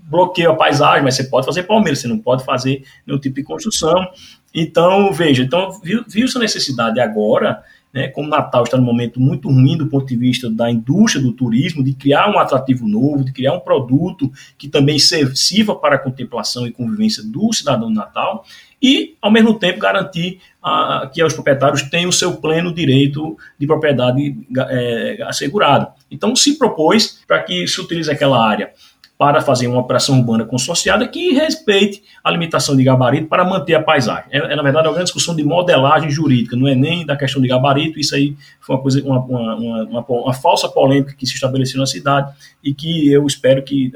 [0.09, 3.42] bloqueiam a paisagem, mas você pode fazer palmeiras, você não pode fazer nenhum tipo de
[3.42, 4.09] construção.
[4.55, 7.62] Então, veja, então viu-se viu a necessidade agora
[7.97, 11.33] né, como Natal está num momento muito ruim do ponto de vista da indústria do
[11.33, 15.99] turismo, de criar um atrativo novo, de criar um produto que também sirva para a
[15.99, 18.45] contemplação e convivência do cidadão do Natal
[18.83, 23.66] e, ao mesmo tempo, garantir ah, que os proprietários tenham o seu pleno direito de
[23.66, 24.37] propriedade
[24.69, 25.88] é, assegurado.
[26.11, 28.73] Então, se propôs para que se utilize aquela área
[29.18, 33.83] para fazer uma operação urbana consorciada que respeite a limitação de gabarito para manter a
[33.83, 34.24] paisagem.
[34.31, 37.40] É, é na verdade, uma grande discussão de modelagem jurídica, não é nem da questão
[37.40, 41.35] de gabarito, isso aí foi uma, coisa, uma, uma, uma, uma falsa polêmica que se
[41.35, 42.31] estabeleceu na cidade
[42.62, 43.90] e que eu espero que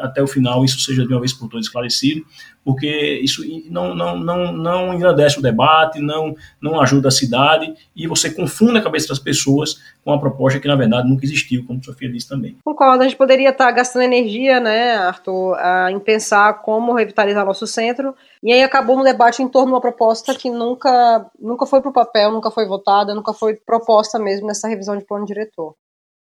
[0.00, 2.24] até o final isso seja de uma vez por todas esclarecido,
[2.64, 8.06] porque isso não, não, não, não engrandece o debate, não, não ajuda a cidade e
[8.06, 11.80] você confunde a cabeça das pessoas com a proposta que, na verdade, nunca existiu, como
[11.80, 12.56] a Sofia disse também.
[12.64, 15.56] Concordo, a gente poderia estar gastando energia, né, Arthur,
[15.90, 19.80] em pensar como revitalizar nosso centro, e aí acabou um debate em torno de uma
[19.80, 24.46] proposta que nunca, nunca foi para o papel, nunca foi votada, nunca foi proposta mesmo
[24.46, 25.74] nessa revisão de plano diretor.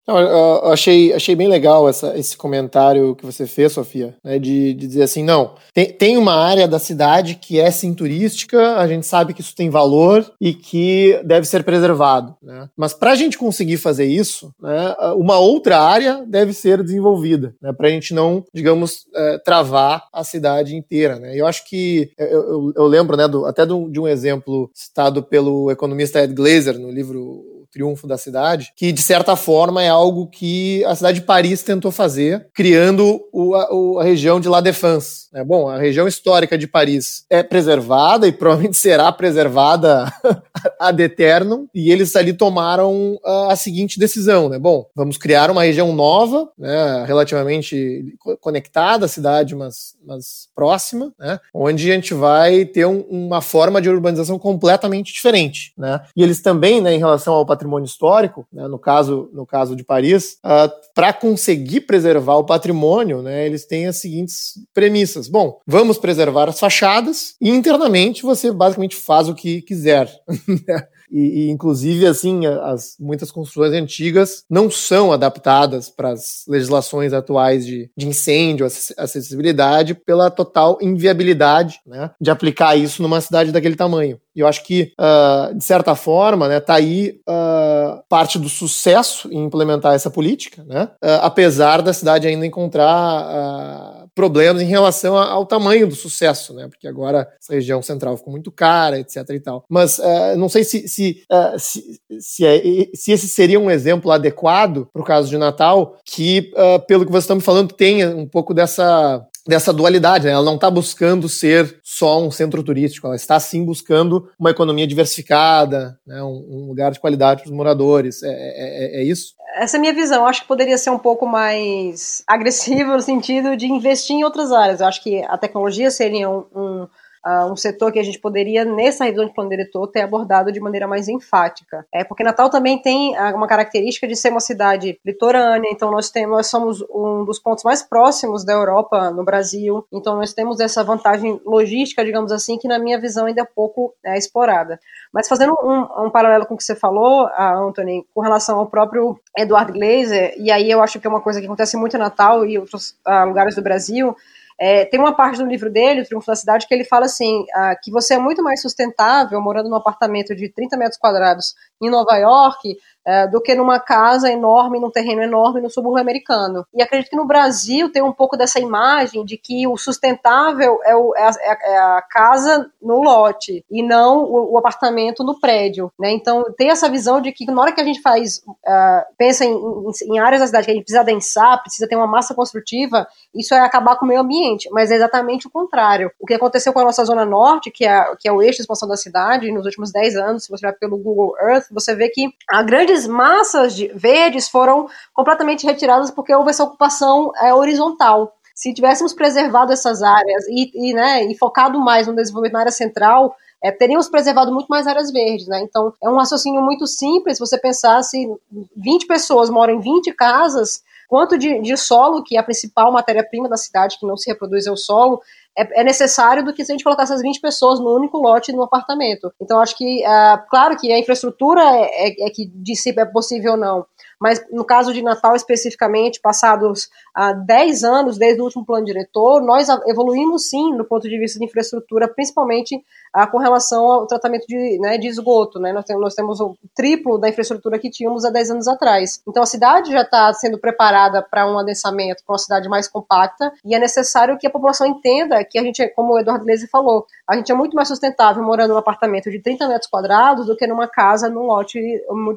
[0.09, 4.87] Eu achei, achei bem legal essa, esse comentário que você fez, Sofia, né, de, de
[4.87, 9.05] dizer assim, não, tem, tem uma área da cidade que é sim turística, a gente
[9.05, 12.67] sabe que isso tem valor e que deve ser preservado, né?
[12.75, 17.71] mas para a gente conseguir fazer isso, né, uma outra área deve ser desenvolvida, né,
[17.73, 21.19] para a gente não, digamos, é, travar a cidade inteira.
[21.19, 21.35] Né?
[21.35, 25.23] Eu acho que, eu, eu, eu lembro né, do, até um, de um exemplo citado
[25.23, 30.27] pelo economista Ed Glazer no livro triunfo da cidade, que de certa forma é algo
[30.27, 35.27] que a cidade de Paris tentou fazer, criando o, a, a, região de La Défense.
[35.31, 35.43] Né?
[35.43, 40.11] Bom, a região histórica de Paris é preservada e provavelmente será preservada
[40.79, 44.57] ad eternum, e eles ali tomaram a, a, seguinte decisão, né?
[44.57, 51.39] Bom, vamos criar uma região nova, né, relativamente conectada à cidade, mas, mas próxima, né,
[51.53, 56.01] onde a gente vai ter um, uma forma de urbanização completamente diferente, né?
[56.15, 59.83] E eles também, né, em relação ao patrimônio histórico, né, no, caso, no caso de
[59.83, 65.27] Paris, uh, ah, para conseguir preservar o patrimônio, né, eles têm as seguintes premissas.
[65.27, 70.09] Bom, vamos preservar as fachadas e internamente você basicamente faz o que quiser.
[71.11, 77.65] E, e, inclusive, assim, as, muitas construções antigas não são adaptadas para as legislações atuais
[77.65, 84.19] de, de incêndio, acessibilidade, pela total inviabilidade né, de aplicar isso numa cidade daquele tamanho.
[84.35, 89.27] E eu acho que, uh, de certa forma, né, tá aí uh, parte do sucesso
[89.31, 95.45] em implementar essa política, né, uh, apesar da cidade ainda encontrar problemas em relação ao
[95.45, 99.63] tamanho do sucesso, né, porque agora essa região central ficou muito cara, etc e tal.
[99.69, 99.97] Mas
[100.37, 101.23] não sei se, se,
[101.57, 102.61] se, se, é,
[102.93, 106.51] se, esse seria um exemplo adequado para o caso de Natal, que,
[106.85, 110.31] pelo que você está me falando, tenha um pouco dessa dessa dualidade, né?
[110.31, 114.85] ela não está buscando ser só um centro turístico, ela está sim buscando uma economia
[114.85, 116.21] diversificada, né?
[116.21, 118.21] um, um lugar de qualidade para os moradores.
[118.21, 119.33] É, é, é, é, isso?
[119.55, 120.19] Essa é a minha visão.
[120.19, 124.51] Eu acho que poderia ser um pouco mais agressiva no sentido de investir em outras
[124.51, 124.81] áreas.
[124.81, 126.87] Eu acho que a tecnologia seria um, um
[127.29, 130.59] uh, um setor que a gente poderia, nessa revisão de plano diretor, ter abordado de
[130.59, 131.85] maneira mais enfática.
[131.93, 136.09] É porque Natal também tem uh, uma característica de ser uma cidade litorânea, então nós
[136.09, 140.59] temos, nós somos um dos pontos mais próximos da Europa no Brasil, então nós temos
[140.59, 144.79] essa vantagem logística, digamos assim, que na minha visão ainda é pouco é, explorada.
[145.13, 148.67] Mas fazendo um, um, paralelo com o que você falou, uh, Anthony, com relação ao
[148.67, 151.99] próprio Eduardo Glazer, e aí eu acho que é uma coisa que acontece muito em
[151.99, 154.15] Natal e outros uh, lugares do Brasil,
[154.59, 157.45] é, tem uma parte do livro dele, O Triunfo da Cidade, que ele fala assim,
[157.53, 161.89] ah, que você é muito mais sustentável morando num apartamento de 30 metros quadrados em
[161.89, 162.75] Nova York
[163.09, 166.63] é, do que numa casa enorme, num terreno enorme no subúrbio americano.
[166.71, 170.95] E acredito que no Brasil tem um pouco dessa imagem de que o sustentável é,
[170.95, 175.91] o, é, a, é a, casa no lote e não o, o, apartamento no prédio.
[175.99, 176.11] Né?
[176.11, 179.55] Então tem essa visão de que na hora que a gente faz, uh, pensa em,
[179.55, 183.07] em, em, áreas da cidade que a gente precisa densar, precisa ter uma massa construtiva,
[183.33, 186.11] isso é acabar com o meio ambiente, mas é exatamente o contrário.
[186.19, 188.61] O que aconteceu com a nossa Zona Norte, que é, que é o eixo de
[188.61, 192.09] expansão da cidade, nos últimos 10 anos, se você olhar pelo Google Earth, você vê
[192.09, 192.61] que a
[192.99, 198.33] grandes massas de verdes foram completamente retiradas porque houve essa ocupação é, horizontal.
[198.53, 202.71] Se tivéssemos preservado essas áreas e, e, né, e focado mais no desenvolvimento na área
[202.71, 205.61] central, é, teríamos preservado muito mais áreas verdes, né?
[205.61, 208.27] Então, é um raciocínio muito simples se você pensar se
[208.75, 213.49] 20 pessoas moram em 20 casas, quanto de, de solo, que é a principal matéria-prima
[213.49, 215.21] da cidade, que não se reproduz é o solo,
[215.57, 218.51] é, é, necessário do que se a gente colocar essas 20 pessoas no único lote
[218.51, 219.31] no apartamento.
[219.41, 223.53] Então, acho que, uh, claro que a infraestrutura é, é, é que dissipa é possível
[223.53, 223.85] ou não,
[224.19, 229.41] mas no caso de Natal especificamente, passados há 10 anos desde o último plano diretor,
[229.41, 234.45] nós evoluímos sim no ponto de vista de infraestrutura, principalmente ah, com relação ao tratamento
[234.45, 235.59] de, né, de esgoto.
[235.59, 235.71] Né?
[235.71, 239.21] Nós, temos, nós temos o triplo da infraestrutura que tínhamos há 10 anos atrás.
[239.27, 243.51] Então a cidade já está sendo preparada para um adensamento, para uma cidade mais compacta,
[243.63, 247.05] e é necessário que a população entenda que a gente, como o Eduardo Leze falou,
[247.29, 250.65] a gente é muito mais sustentável morando num apartamento de 30 metros quadrados do que
[250.65, 251.79] numa casa, num lote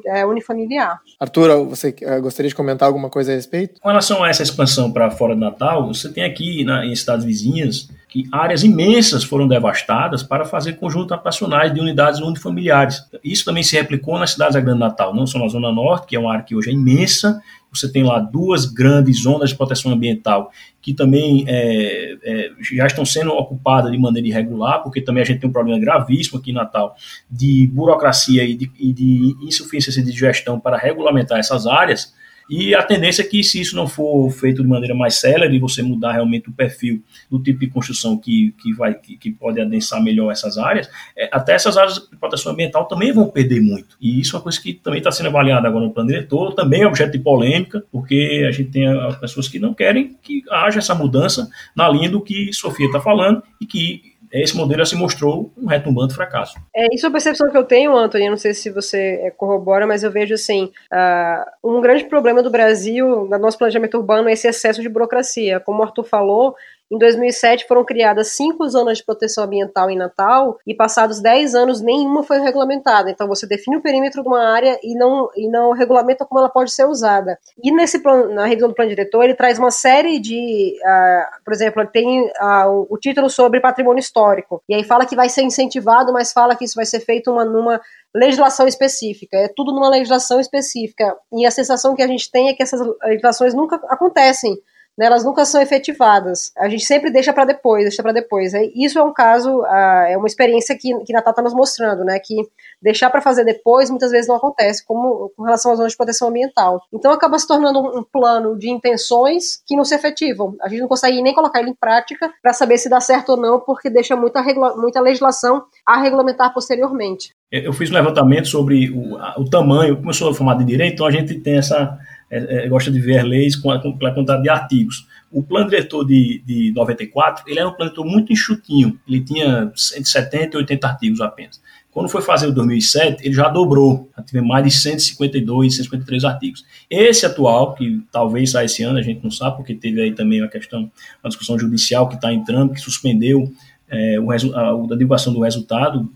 [0.05, 1.01] é, unifamiliar.
[1.19, 3.81] Arthur, você uh, gostaria de comentar alguma coisa a respeito?
[3.81, 7.25] Com relação a essa expansão para fora do Natal, você tem aqui na, em cidades
[7.25, 13.01] vizinhas que áreas imensas foram devastadas para fazer conjuntos habitacionais de unidades unifamiliares.
[13.23, 16.15] Isso também se replicou nas cidades da Grande Natal, não só na Zona Norte, que
[16.15, 17.41] é uma área que hoje é imensa,
[17.77, 20.51] você tem lá duas grandes zonas de proteção ambiental
[20.81, 25.39] que também é, é, já estão sendo ocupadas de maneira irregular, porque também a gente
[25.39, 26.95] tem um problema gravíssimo aqui em Natal
[27.31, 32.13] de burocracia e de, e de insuficiência de gestão para regulamentar essas áreas.
[32.49, 35.81] E a tendência é que, se isso não for feito de maneira mais célere, você
[35.81, 40.01] mudar realmente o perfil do tipo de construção que, que, vai, que, que pode adensar
[40.03, 43.95] melhor essas áreas, é, até essas áreas de proteção ambiental também vão perder muito.
[43.99, 46.81] E isso é uma coisa que também está sendo avaliada agora no plano diretor, também
[46.81, 48.85] é objeto de polêmica, porque a gente tem
[49.19, 53.41] pessoas que não querem que haja essa mudança na linha do que Sofia está falando
[53.59, 56.57] e que esse modelo se mostrou um retumbante fracasso.
[56.75, 59.85] É, isso é a percepção que eu tenho, Antônio, não sei se você é, corrobora,
[59.85, 64.33] mas eu vejo assim, uh, um grande problema do Brasil, no nosso planejamento urbano, é
[64.33, 65.59] esse excesso de burocracia.
[65.59, 66.55] Como o Arthur falou,
[66.93, 71.81] em 2007 foram criadas cinco zonas de proteção ambiental em Natal e passados 10 anos
[71.81, 73.09] nenhuma foi regulamentada.
[73.09, 76.49] Então você define o perímetro de uma área e não, e não regulamenta como ela
[76.49, 77.39] pode ser usada.
[77.63, 81.51] E nesse plano, na revisão do plano diretor ele traz uma série de, uh, por
[81.51, 86.13] exemplo, tem uh, o título sobre patrimônio histórico e aí fala que vai ser incentivado,
[86.13, 87.81] mas fala que isso vai ser feito uma, numa
[88.13, 89.35] legislação específica.
[89.37, 92.79] É tudo numa legislação específica e a sensação que a gente tem é que essas
[93.03, 94.55] legislações nunca acontecem
[94.97, 96.51] né, elas nunca são efetivadas.
[96.57, 98.53] A gente sempre deixa para depois, deixa para depois.
[98.75, 102.19] Isso é um caso, uh, é uma experiência que, que Natal está nos mostrando, né,
[102.19, 102.35] que
[102.81, 106.27] deixar para fazer depois muitas vezes não acontece, como com relação às zonas de proteção
[106.27, 106.81] ambiental.
[106.93, 110.55] Então acaba se tornando um, um plano de intenções que não se efetivam.
[110.61, 113.37] A gente não consegue nem colocar ele em prática para saber se dá certo ou
[113.37, 114.43] não, porque deixa muita,
[114.75, 117.33] muita legislação a regulamentar posteriormente.
[117.51, 121.05] Eu fiz um levantamento sobre o, o tamanho, como eu sou formado em direito, então
[121.05, 121.97] a gente tem essa
[122.33, 125.07] é, é, gosta de ver leis com a, com a quantidade de artigos.
[125.31, 129.71] O plano diretor de, de 94, ele era um plano diretor muito enxutinho, ele tinha
[129.75, 131.61] 170 e 80 artigos apenas.
[131.91, 136.65] Quando foi fazer o 2007, ele já dobrou, já teve mais de 152, 153 artigos.
[136.89, 140.41] Esse atual, que talvez saia esse ano, a gente não sabe, porque teve aí também
[140.41, 140.91] uma questão,
[141.23, 143.51] uma discussão judicial que está entrando, que suspendeu
[143.87, 146.11] é, o, a, a divulgação do resultado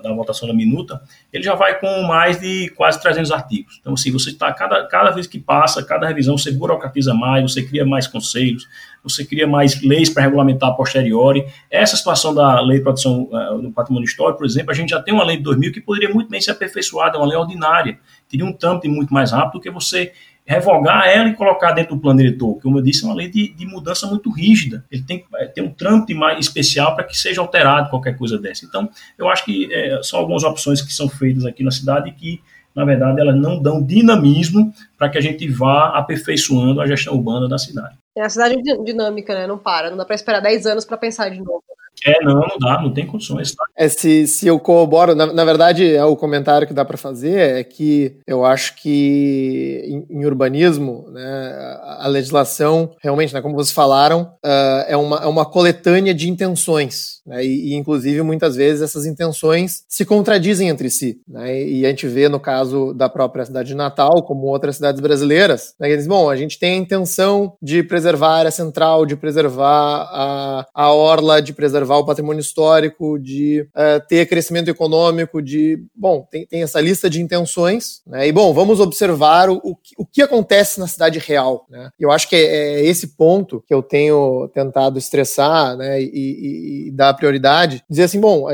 [0.00, 1.00] da, da, votação da minuta,
[1.32, 3.78] ele já vai com mais de quase 300 artigos.
[3.80, 7.62] Então, assim, você está, cada, cada vez que passa, cada revisão, você burocratiza mais, você
[7.62, 8.66] cria mais conselhos,
[9.02, 11.46] você cria mais leis para regulamentar a posteriori.
[11.70, 15.00] Essa situação da lei de proteção uh, do patrimônio histórico, por exemplo, a gente já
[15.00, 18.44] tem uma lei de 2000 que poderia muito bem ser aperfeiçoada, uma lei ordinária, teria
[18.44, 20.12] um trâmite muito mais rápido do que você
[20.46, 23.28] revogar ela e colocar dentro do plano diretor, que, como eu disse, é uma lei
[23.28, 24.84] de, de mudança muito rígida.
[24.90, 28.64] Ele tem que ter um trâmite mais especial para que seja alterado qualquer coisa dessa.
[28.64, 28.88] Então,
[29.18, 32.40] eu acho que é, são algumas opções que são feitas aqui na cidade que,
[32.74, 37.48] na verdade, elas não dão dinamismo para que a gente vá aperfeiçoando a gestão urbana
[37.48, 37.96] da cidade.
[38.16, 39.46] É, a cidade é dinâmica, né?
[39.46, 41.64] Não para, não dá para esperar 10 anos para pensar de novo.
[42.04, 43.54] É, não, não dá, não tem condições.
[43.54, 43.64] Tá?
[43.76, 47.58] É, se, se eu corroboro, na, na verdade, é o comentário que dá para fazer
[47.58, 53.72] é que eu acho que em, em, urbanismo, né, a legislação, realmente, né, como vocês
[53.72, 57.20] falaram, uh, é, uma, é uma coletânea de intenções.
[57.26, 61.20] Né, e, e, inclusive, muitas vezes essas intenções se contradizem entre si.
[61.26, 65.00] Né, e a gente vê no caso da própria cidade de Natal, como outras cidades
[65.00, 69.16] brasileiras, né, eles, bom, a gente tem a intenção de preservar a área central, de
[69.16, 75.78] preservar a, a orla, de preservar o patrimônio histórico, de uh, ter crescimento econômico, de.
[75.94, 78.26] Bom, tem, tem essa lista de intenções, né?
[78.26, 81.90] E, bom, vamos observar o, o, o que acontece na cidade real, né?
[81.98, 86.00] Eu acho que é, é esse ponto que eu tenho tentado estressar, né?
[86.00, 87.84] E, e, e dar prioridade.
[87.88, 88.46] Dizer assim, bom,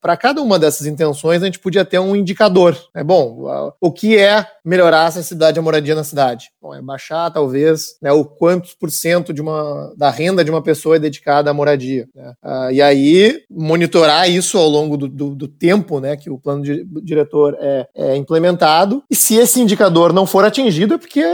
[0.00, 2.76] para cada uma dessas intenções a gente podia ter um indicador.
[2.94, 3.04] É né?
[3.04, 6.50] bom, o que é melhorar essa cidade, a moradia na cidade?
[6.60, 10.62] Bom, é baixar, talvez, né, o quantos por cento de uma, da renda de uma
[10.62, 12.08] pessoa é dedicada à moradia.
[12.14, 12.34] Né?
[12.70, 16.84] E aí, monitorar isso ao longo do, do, do tempo né, que o plano de,
[17.02, 19.02] diretor é, é implementado.
[19.10, 21.24] E se esse indicador não for atingido, é porque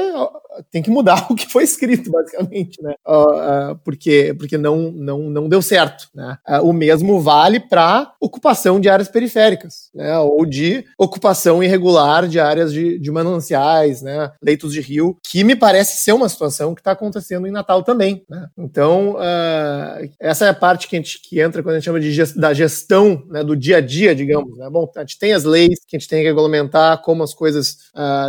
[0.70, 2.94] tem que mudar o que foi escrito, basicamente, né?
[3.06, 6.08] Uh, uh, porque porque não, não, não deu certo.
[6.14, 6.36] Né?
[6.48, 10.18] Uh, o mesmo vale para ocupação de áreas periféricas, né?
[10.18, 14.30] ou de ocupação irregular de áreas de, de mananciais, né?
[14.42, 18.24] leitos de rio, que me parece ser uma situação que está acontecendo em Natal também.
[18.28, 18.46] Né?
[18.56, 19.16] Então,
[20.18, 22.36] essa é a parte que, a gente, que entra quando a gente chama de gest,
[22.36, 23.42] da gestão né?
[23.42, 24.56] do dia a dia, digamos.
[24.56, 24.68] Né?
[24.70, 27.76] Bom, a gente tem as leis que a gente tem que regulamentar como as coisas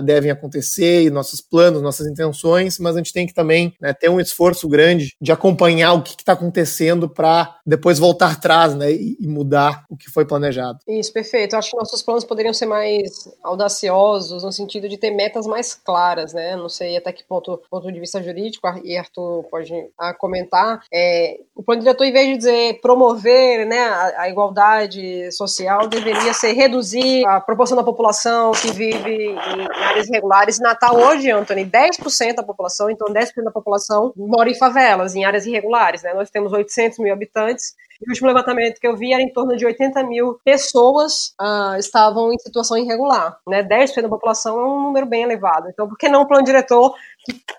[0.04, 4.10] devem acontecer e nossos planos, nossas intenções, mas a gente tem que também né, ter
[4.10, 9.28] um esforço grande de acompanhar o que está acontecendo para depois voltar atrás né, e,
[9.28, 10.80] mudar o que foi planejado.
[10.88, 11.54] Isso, perfeito.
[11.54, 15.76] Eu acho que nossos planos poderiam ser mais audaciosos, no sentido de ter metas mais
[15.76, 16.56] claras, né?
[16.56, 20.82] Não sei até que ponto, ponto de vista jurídico, e Arthur pode a, comentar.
[20.92, 26.34] É, o plano diretor, em vez de dizer promover né, a, a igualdade social, deveria
[26.34, 30.60] ser reduzir a proporção da população que vive em áreas irregulares.
[30.60, 35.26] Natal hoje, Anthony, 10% 10% da população, então 10% da população mora em favelas, em
[35.26, 36.04] áreas irregulares.
[36.04, 36.14] Né?
[36.14, 39.58] Nós temos 800 mil habitantes e o último levantamento que eu vi era em torno
[39.58, 43.40] de 80 mil pessoas uh, estavam em situação irregular.
[43.48, 43.64] Né?
[43.64, 45.68] 10% da população é um número bem elevado.
[45.70, 46.94] Então, por que não o plano diretor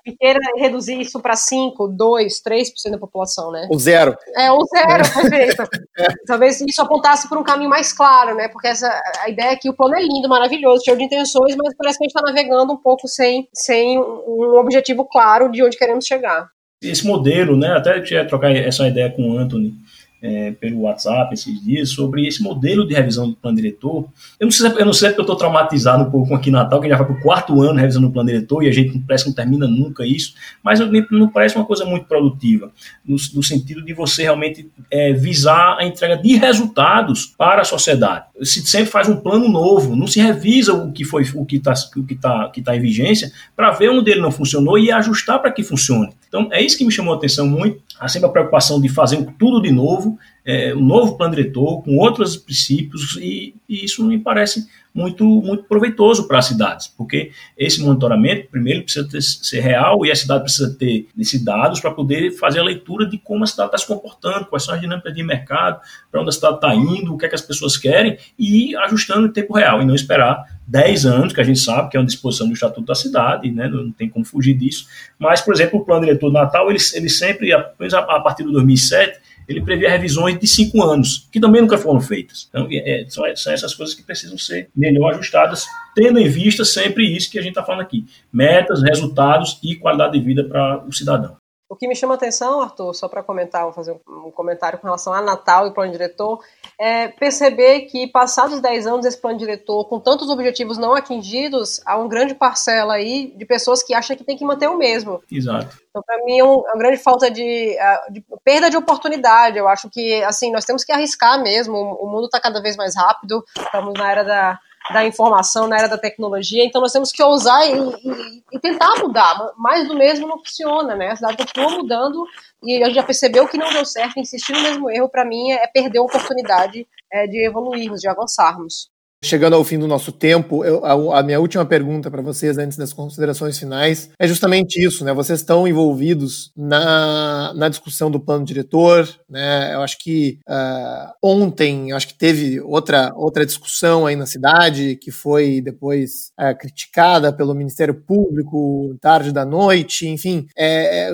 [0.04, 3.68] que queira reduzir isso para 5, 2, 3% da população, né?
[3.70, 4.16] O zero.
[4.36, 5.62] É, o zero, perfeito.
[5.98, 6.08] é.
[6.26, 8.48] Talvez isso apontasse por um caminho mais claro, né?
[8.48, 8.88] Porque essa,
[9.22, 12.04] a ideia é que o plano é lindo, maravilhoso, cheio de intenções, mas parece que
[12.04, 16.48] a gente está navegando um pouco sem, sem um objetivo claro de onde queremos chegar.
[16.82, 17.76] Esse modelo, né?
[17.76, 19.74] Até eu trocar essa ideia com o Anthony
[20.22, 24.08] é, pelo WhatsApp esses dias sobre esse modelo de revisão do plano diretor.
[24.38, 26.88] Eu não sei, eu não sei porque eu estou traumatizado um pouco aqui Natal, que
[26.88, 29.30] já vai para o quarto ano revisando o plano diretor e a gente parece que
[29.30, 32.70] não termina nunca isso, mas não parece uma coisa muito produtiva,
[33.04, 38.26] no, no sentido de você realmente é, visar a entrega de resultados para a sociedade.
[38.42, 41.74] Se sempre faz um plano novo, não se revisa o que foi o que está
[42.06, 45.52] que tá, que tá em vigência para ver onde ele não funcionou e ajustar para
[45.52, 46.12] que funcione.
[46.28, 49.26] Então é isso que me chamou a atenção muito, há sempre a preocupação de fazer
[49.38, 50.18] tudo de novo,
[50.48, 55.64] é, um novo plano diretor, com outros princípios, e, e isso me parece muito, muito
[55.64, 60.44] proveitoso para as cidades, porque esse monitoramento, primeiro, precisa ter, ser real e a cidade
[60.44, 63.86] precisa ter esses dados para poder fazer a leitura de como a cidade está se
[63.86, 67.26] comportando, quais são as dinâmicas de mercado, para onde a cidade está indo, o que
[67.26, 71.04] é que as pessoas querem, e ir ajustando em tempo real, e não esperar 10
[71.04, 73.92] anos, que a gente sabe que é uma disposição do Estatuto da Cidade, né, não
[73.92, 74.86] tem como fugir disso.
[75.18, 78.52] Mas, por exemplo, o plano diretor do Natal, ele, ele sempre, a, a partir do
[78.52, 82.46] 2007, ele previa revisões de cinco anos, que também nunca foram feitas.
[82.50, 87.04] Então, é, são, são, essas coisas que precisam ser melhor ajustadas, tendo em vista sempre
[87.04, 90.92] isso que a gente está falando aqui: metas, resultados e qualidade de vida para o
[90.92, 91.37] cidadão.
[91.68, 94.86] O que me chama a atenção, Arthur, só para comentar, vou fazer um comentário com
[94.86, 96.42] relação a Natal e plano diretor,
[96.80, 101.98] é perceber que, passados 10 anos desse plano diretor, com tantos objetivos não atingidos, há
[101.98, 105.22] uma grande parcela aí de pessoas que acham que tem que manter o mesmo.
[105.30, 105.76] Exato.
[105.90, 107.76] Então, para mim, é, é uma grande falta de,
[108.10, 109.58] de, perda de oportunidade.
[109.58, 111.76] Eu acho que, assim, nós temos que arriscar mesmo.
[111.76, 114.58] O mundo está cada vez mais rápido, estamos na era da
[114.92, 118.98] da informação, na era da tecnologia, então nós temos que ousar e, e, e, tentar
[118.98, 119.52] mudar.
[119.56, 121.10] Mais do mesmo não funciona, né?
[121.10, 122.24] A cidade continua mudando
[122.62, 125.52] e a gente já percebeu que não deu certo, insistir no mesmo erro, para mim,
[125.52, 128.90] é perder a oportunidade é, de evoluirmos, de avançarmos.
[129.22, 132.78] Chegando ao fim do nosso tempo, eu, a, a, minha última pergunta para vocês, antes
[132.78, 135.12] das considerações finais, é justamente isso, né?
[135.12, 139.74] Vocês estão envolvidos na, na discussão do plano diretor, né?
[139.74, 145.10] Eu acho que uh, ontem, acho que teve outra, outra discussão aí na cidade, que
[145.10, 150.46] foi depois uh, criticada pelo Ministério Público, tarde da noite, enfim.
[150.56, 151.12] É,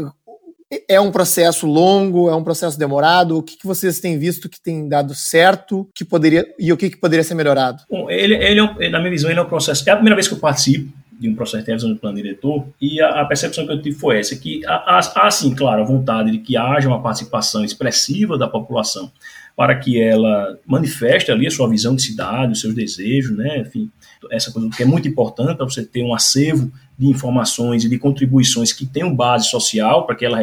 [0.88, 3.36] é um processo longo, é um processo demorado?
[3.36, 6.90] O que, que vocês têm visto que tem dado certo que poderia, e o que,
[6.90, 7.82] que poderia ser melhorado?
[7.90, 9.88] Bom, ele, ele, é na minha visão, ele é um processo.
[9.88, 12.66] É a primeira vez que eu participo de um processo de revisão do plano diretor,
[12.80, 15.84] e a, a, percepção que eu tive foi essa, que há, há, sim, claro, a
[15.84, 19.10] vontade de que haja uma participação expressiva da população
[19.56, 23.88] para que ela manifeste ali a sua visão de cidade, os seus desejos, né, enfim,
[24.30, 27.98] essa coisa que é muito importante para você ter um acervo de informações e de
[27.98, 30.38] contribuições que tenham base social para que ela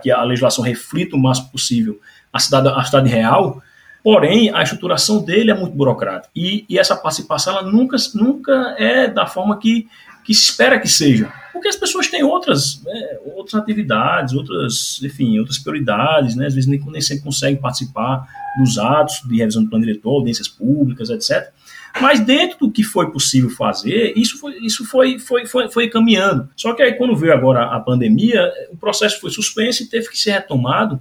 [0.00, 2.00] que a legislação reflita o máximo possível
[2.32, 3.62] a cidade a cidade real
[4.02, 6.30] porém a estruturação dele é muito burocrática.
[6.34, 9.86] E, e essa participação ela nunca nunca é da forma que
[10.24, 11.32] que se espera que seja.
[11.52, 16.68] Porque as pessoas têm outras né, outras atividades outras enfim outras prioridades né às vezes
[16.68, 18.26] nem, nem sempre conseguem participar
[18.58, 21.52] dos atos de revisão do plano diretor audiências públicas etc
[22.00, 26.48] mas dentro do que foi possível fazer, isso foi, isso foi, foi, foi, foi caminhando.
[26.56, 30.18] Só que aí, quando veio agora a pandemia, o processo foi suspenso e teve que
[30.18, 30.98] ser retomado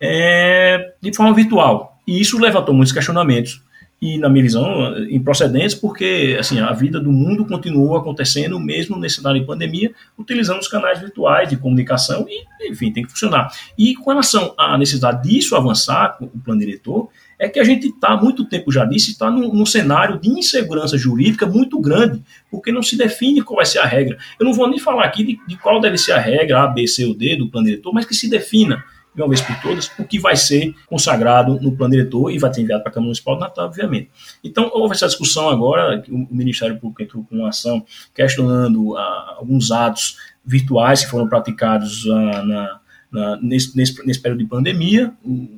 [0.00, 1.98] é, de forma virtual.
[2.06, 3.62] E isso levantou muitos questionamentos.
[4.02, 9.16] E, na minha visão, improcedentes, porque assim, a vida do mundo continuou acontecendo mesmo nesse
[9.16, 13.50] cenário de pandemia, utilizando os canais virtuais de comunicação e, enfim, tem que funcionar.
[13.78, 18.16] E com relação à necessidade disso avançar, o plano diretor, é que a gente está,
[18.16, 22.82] muito tempo já disse, está num, num, cenário de insegurança jurídica muito grande, porque não
[22.82, 24.16] se define qual vai ser a regra.
[24.38, 26.86] Eu não vou nem falar aqui de, de qual deve ser a regra, A, B,
[26.86, 28.82] C ou D do plano diretor, mas que se defina
[29.14, 32.52] de uma vez por todas, o que vai ser consagrado no plano diretor e vai
[32.52, 34.10] ser enviado para a Câmara Municipal de Natal, obviamente.
[34.42, 39.70] Então, houve essa discussão agora, o Ministério Público entrou com uma ação questionando ah, alguns
[39.70, 42.80] atos virtuais que foram praticados ah, na,
[43.10, 45.12] na, nesse, nesse, nesse período de pandemia.
[45.24, 45.48] O,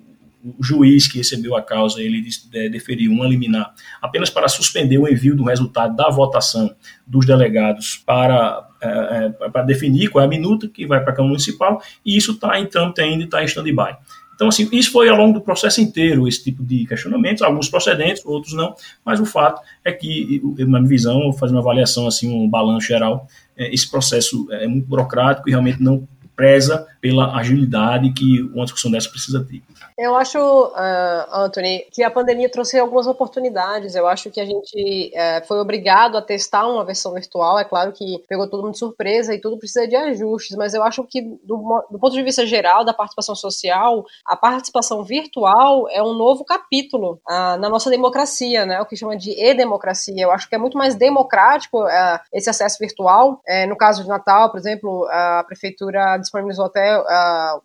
[0.59, 2.23] o juiz que recebeu a causa ele
[2.71, 6.75] deferiu uma liminar apenas para suspender o envio do resultado da votação
[7.07, 11.17] dos delegados para, é, é para definir qual é a minuta que vai para a
[11.17, 13.97] Câmara Municipal, e isso está em trâmite ainda, está em stand-by.
[14.37, 18.23] Então, assim, isso foi ao longo do processo inteiro, esse tipo de questionamentos, alguns procedentes,
[18.25, 22.49] outros não, mas o fato é que, na minha visão, fazendo uma avaliação, assim, um
[22.49, 23.27] balanço geral,
[23.57, 26.07] é, esse processo é muito burocrático e realmente não
[26.37, 29.63] preza pela agilidade que uma discussão dessa precisa ter.
[29.99, 33.95] Eu acho, uh, Anthony, que a pandemia trouxe algumas oportunidades.
[33.95, 37.59] Eu acho que a gente uh, foi obrigado a testar uma versão virtual.
[37.59, 40.83] É claro que pegou todo mundo de surpresa e tudo precisa de ajustes, mas eu
[40.83, 46.03] acho que, do, do, ponto de vista geral da participação social, a participação virtual é
[46.03, 48.79] um novo capítulo uh, na nossa democracia, né?
[48.81, 50.23] o que chama de e-democracia.
[50.23, 53.41] Eu acho que é muito mais democrático uh, esse acesso virtual.
[53.67, 57.03] no caso de Natal, por exemplo, a prefeitura disponibilizou até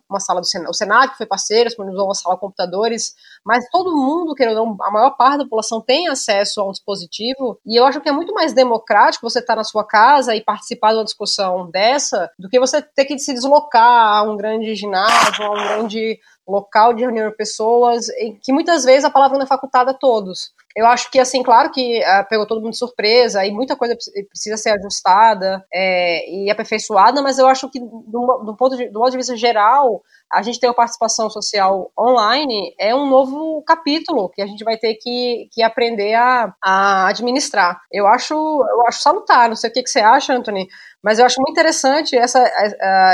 [0.08, 4.34] uma sala do Senado, o que foi parceiro, disponibilizou uma sala computadores, mas todo mundo,
[4.34, 7.84] querendo ou não, a maior parte da população tem acesso a um dispositivo, e eu
[7.84, 11.04] acho que é muito mais democrático você estar na sua casa e participar de uma
[11.04, 15.54] discussão dessa, do que você ter que se deslocar a um grande ginásio, a um
[15.54, 18.06] grande local de reunião de pessoas,
[18.42, 20.52] que muitas vezes a palavra não é facultada a todos.
[20.74, 23.96] Eu acho que, assim, claro que uh, pegou todo mundo de surpresa e muita coisa
[24.28, 29.10] precisa ser ajustada é, e aperfeiçoada, mas eu acho que, do, do, ponto de, do
[29.10, 34.40] de vista geral, a gente ter uma participação social online é um novo capítulo que
[34.40, 37.78] a gente vai ter que, que aprender a, a administrar.
[37.92, 40.66] Eu acho, eu acho salutar, não sei o que, que você acha, Anthony,
[41.02, 42.38] mas eu acho muito interessante essa,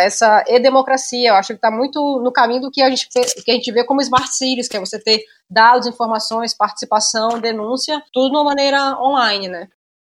[0.02, 1.30] essa e-democracia.
[1.30, 3.82] Eu acho que está muito no caminho do que a, gente, que a gente vê
[3.82, 8.98] como smart cities, que é você ter dados, informações, participação, denúncia, tudo de uma maneira
[9.00, 9.68] online, né?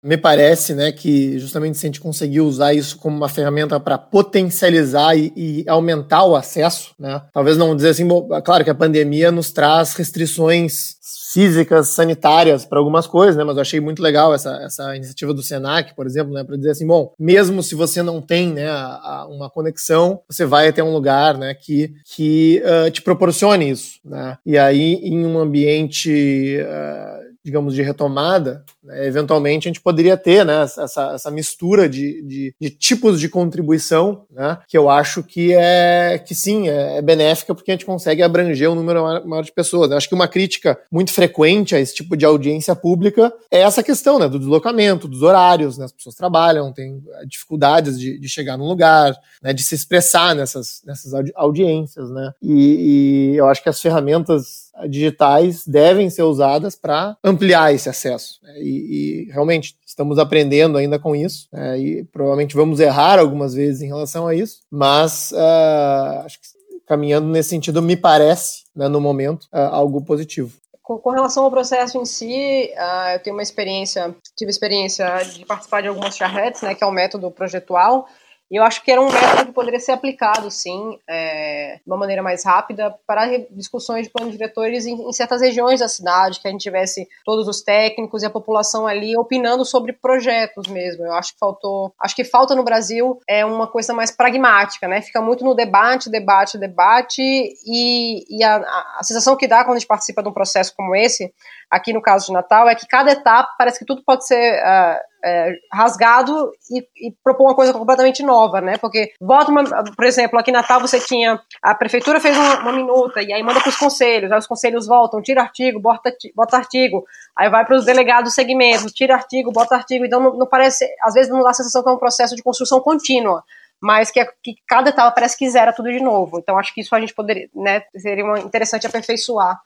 [0.02, 3.98] Me parece, né, que justamente se a gente conseguir usar isso como uma ferramenta para
[3.98, 8.70] potencializar e, e, aumentar o acesso, né, talvez não dizer assim, bom, é claro que
[8.70, 10.94] a pandemia nos traz restrições
[11.32, 13.44] físicas, sanitárias para algumas coisas, né?
[13.44, 16.44] Mas eu achei muito legal essa, essa iniciativa do Senac, por exemplo, né?
[16.44, 20.44] Para dizer assim, bom, mesmo se você não tem, né, a, a uma conexão, você
[20.44, 24.38] vai até um lugar, né, que, que uh, te proporcione isso, né?
[24.44, 30.44] E aí, em um ambiente uh, digamos, de retomada, né, eventualmente a gente poderia ter
[30.44, 35.54] né, essa, essa mistura de, de, de, tipos de contribuição, né, que eu acho que
[35.54, 39.52] é que sim, é, é benéfica porque a gente consegue abranger um número maior de
[39.52, 39.90] pessoas.
[39.90, 43.82] Eu acho que uma crítica muito frequente a esse tipo de audiência pública é essa
[43.82, 48.56] questão né, do deslocamento, dos horários, né, as pessoas trabalham, têm dificuldades de, de chegar
[48.56, 52.08] num lugar, né, de se expressar nessas, nessas audiências.
[52.10, 57.90] Né, e, e eu acho que as ferramentas digitais devem ser usadas para ampliar esse
[57.90, 58.40] acesso.
[58.42, 58.54] Né?
[58.56, 61.78] E, e, realmente estamos aprendendo ainda com isso, né?
[61.78, 66.46] e provavelmente vamos errar algumas vezes em relação a isso, mas uh, acho que
[66.86, 70.50] caminhando nesse sentido me parece, né, no momento, uh, algo positivo.
[70.98, 75.82] Com, relação ao processo em si, uh, eu tenho uma experiência, tive experiência de participar
[75.82, 78.08] de algumas charretes, né, que é o método projetual,
[78.50, 81.96] E eu acho que era um método que poderia ser aplicado, sim, é, de uma
[81.96, 86.48] maneira mais rápida, para discussões de planos diretores em, em, certas regiões da cidade, que
[86.48, 91.04] a gente tivesse todos os técnicos e a população ali opinando sobre projetos mesmo.
[91.04, 95.00] Eu acho que faltou, acho que falta no Brasil é uma coisa mais pragmática, né?
[95.00, 98.56] Fica muito no debate, debate, debate, e, e a,
[98.98, 101.32] a sensação que dá quando a gente participa de um processo como esse
[101.70, 104.98] aqui no caso de Natal é que cada etapa parece que tudo pode ser uh,
[105.24, 108.76] é, rasgado e, e, propor uma coisa completamente nova, né?
[108.78, 112.72] Porque bota uma, por exemplo, aqui em Natal você tinha a prefeitura fez uma, uma
[112.72, 116.56] minuta e aí manda para os conselhos, aí os conselhos voltam, tira artigo, bota, bota
[116.56, 117.04] artigo,
[117.36, 121.14] aí vai para os delegados segmentos, tira artigo, bota artigo, então não, não, parece, às
[121.14, 123.44] vezes não dá a sensação que é um processo de construção contínua
[123.82, 126.38] mas que, que cada etapa parece que zera tudo de novo.
[126.38, 129.58] Então acho que isso a gente poderia, né, seria interessante aperfeiçoar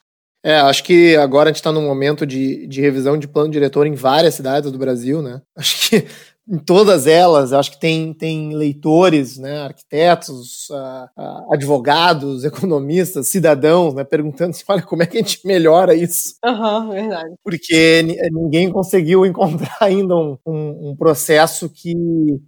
[0.45, 3.87] é, acho que agora a gente está num momento de, de revisão de plano diretor
[3.87, 5.41] em várias cidades do Brasil, né?
[5.57, 6.05] Acho que
[6.47, 13.95] em todas elas, acho que tem, tem leitores, né, arquitetos, uh, uh, advogados, economistas, cidadãos,
[13.95, 16.35] né, perguntando assim, olha, como é que a gente melhora isso?
[16.45, 17.35] Aham, uhum, verdade.
[17.43, 21.95] Porque ninguém conseguiu encontrar ainda um, um, um, processo que,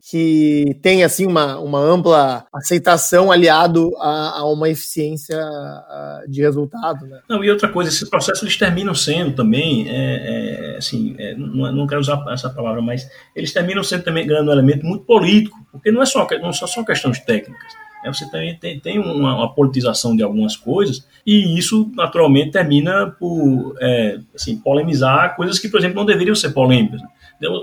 [0.09, 7.07] que tem, assim, uma, uma ampla aceitação aliado a, a uma eficiência uh, de resultado,
[7.07, 7.21] né?
[7.27, 11.71] Não, e outra coisa, esses processos eles terminam sendo também, é, é, assim, é, não,
[11.71, 15.57] não quero usar essa palavra, mas eles terminam sendo também ganhando um elemento muito político,
[15.71, 17.73] porque não é só, não são só questões técnicas.
[18.03, 18.13] Né?
[18.13, 23.75] Você também tem, tem uma, uma, politização de algumas coisas, e isso naturalmente termina por
[23.79, 27.01] é, assim, polemizar coisas que, por exemplo, não deveriam ser polêmicas.
[27.01, 27.07] Né?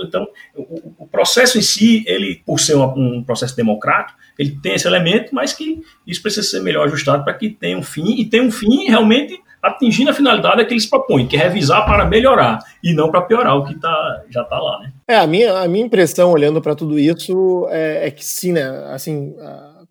[0.05, 4.87] Então, o, o, processo em si, ele, por ser um, processo democrático, ele tem esse
[4.87, 8.43] elemento, mas que isso precisa ser melhor ajustado para que tenha um fim, e tenha
[8.43, 12.93] um fim realmente atingindo a finalidade que eles propõem, que é revisar para melhorar e
[12.93, 14.93] não para piorar o que tá, já está lá, né?
[15.09, 18.63] É, a minha, a minha impressão olhando para tudo isso é, é, que sim, né?
[18.93, 19.35] Assim,